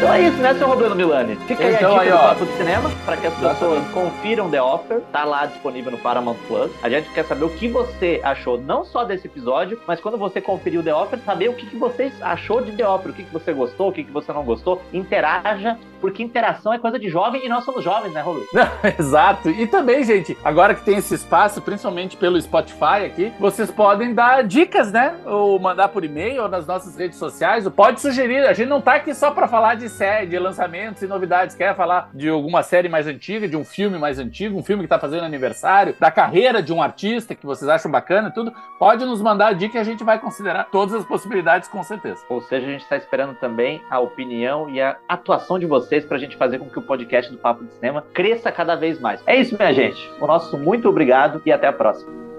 Então 0.08 0.16
é 0.16 0.22
isso, 0.22 0.38
né, 0.38 0.54
seu 0.54 0.68
Roberto 0.70 0.96
Milani? 0.96 1.36
Fica 1.48 1.66
aí 1.66 1.76
então, 1.76 1.98
a 1.98 2.00
dica 2.00 2.02
aí, 2.04 2.12
do 2.12 2.18
Papo 2.18 2.46
de 2.46 2.54
Cinema, 2.54 2.90
para 3.04 3.18
que 3.18 3.28
as 3.28 3.34
pessoas 3.34 3.86
confiram 3.90 4.50
The 4.50 4.62
Offer, 4.62 5.02
tá 5.12 5.26
lá 5.26 5.46
disponível 5.46 5.92
no 5.92 5.98
Paramount 5.98 6.38
Plus. 6.48 6.72
A 6.82 6.90
gente 6.90 7.10
quer 7.10 7.26
saber 7.26 7.44
o 7.44 7.50
que 7.50 7.68
você 7.68 8.22
achou, 8.24 8.58
não 8.58 8.86
só 8.86 9.04
desse 9.04 9.28
episódio, 9.28 9.78
mas 9.86 10.00
quando 10.00 10.18
você 10.18 10.40
conferiu 10.40 10.82
The 10.82 10.96
Offer, 10.96 11.20
saber 11.26 11.50
o 11.50 11.54
que, 11.54 11.66
que 11.66 11.76
você 11.76 12.10
achou 12.22 12.62
de 12.62 12.72
The 12.72 12.88
Offer, 12.88 13.12
o 13.12 13.14
que, 13.14 13.24
que 13.24 13.34
você 13.34 13.52
gostou, 13.52 13.90
o 13.90 13.92
que, 13.92 14.06
que 14.06 14.12
você 14.12 14.32
não 14.32 14.46
gostou. 14.46 14.82
Interaja, 14.94 15.78
porque 16.00 16.24
interação 16.24 16.74
é 16.74 16.80
coisa 16.80 17.00
de 17.00 17.10
jovem 17.10 17.46
e 17.46 17.50
nós 17.50 17.64
somos 17.64 17.84
jovens, 17.84 18.14
né, 18.14 18.22
Rolo? 18.22 18.44
Exato. 18.98 19.50
E 19.50 19.68
também, 19.68 20.04
gente, 20.04 20.38
agora 20.44 20.74
que 20.74 20.84
tem 20.84 20.98
esse 20.98 21.14
espaço, 21.14 21.62
principalmente 21.62 22.18
pelo 22.18 22.40
Spotify 22.42 23.06
aqui, 23.06 23.34
vocês 23.40 23.72
podem 23.72 24.14
dar 24.14 24.44
dicas, 24.44 24.92
né? 24.92 25.16
Ou 25.26 25.60
mandar 25.60 25.90
por 25.90 26.04
e-mail 26.04 26.44
ou 26.44 26.50
nas 26.50 26.66
nossas 26.66 26.96
redes 26.96 27.18
sociais, 27.18 27.66
ou 27.66 27.72
pode 27.72 28.02
sugerir. 28.02 28.46
A 28.48 28.54
gente 28.54 28.70
não 28.70 28.82
tá 28.82 28.96
aqui 28.96 29.14
só 29.14 29.32
para 29.32 29.48
falar 29.48 29.76
de 29.76 29.90
série, 29.90 30.28
de 30.28 30.38
lançamentos 30.38 31.02
e 31.02 31.08
novidades. 31.08 31.56
Quer 31.56 31.76
falar 31.76 32.10
de 32.14 32.30
alguma 32.30 32.64
série 32.64 32.90
mais 32.90 33.08
antiga, 33.08 33.48
de 33.48 33.58
um 33.58 33.64
filme 33.64 33.98
mais 33.98 34.20
antigo, 34.20 34.58
um 34.58 34.64
filme 34.64 34.84
que 34.84 34.90
tá 34.90 35.00
fazendo 35.00 35.24
aniversário, 35.24 35.96
da 36.00 36.12
carreira 36.12 36.62
de 36.62 36.74
um 36.74 36.82
artista 36.82 37.36
que 37.36 37.46
vocês 37.46 37.70
acham 37.70 37.92
bacana 37.92 38.30
e 38.30 38.34
tudo, 38.34 38.54
pode 38.80 39.06
nos 39.06 39.22
mandar 39.22 39.48
a 39.48 39.54
dica 39.54 39.78
e 39.78 39.82
a 39.82 39.84
gente 39.84 40.04
vai 40.04 40.20
considerar 40.20 40.66
todas 40.72 40.94
as 40.96 41.06
possibilidades 41.06 41.68
com 41.68 41.84
certeza. 41.84 42.24
Ou 42.30 42.42
seja, 42.42 42.68
a 42.68 42.72
gente 42.72 42.84
está 42.84 42.98
esperando 42.98 43.36
também 43.36 43.82
a 43.90 44.00
opinião 44.00 44.70
e 44.70 44.82
a 44.82 44.98
atuação 45.08 45.60
de 45.60 45.66
vocês 45.88 46.06
para 46.06 46.18
a 46.18 46.20
gente 46.20 46.36
fazer 46.36 46.60
com 46.60 46.70
que 46.70 46.78
o 46.78 46.82
podcast 46.82 47.32
do 47.32 47.38
Papo 47.38 47.64
de 47.64 47.72
Cinema 47.74 48.04
cresça 48.14 48.52
cada 48.52 48.76
vez 48.76 49.00
mais. 49.00 49.22
É 49.26 49.36
isso, 49.36 49.56
minha 49.58 49.74
gente. 49.74 50.10
O 50.20 50.28
nosso 50.28 50.58
muito 50.58 50.88
obrigado 50.90 51.42
e 51.46 51.52
até 51.52 51.68
a 51.68 51.74
próxima. 51.74 52.37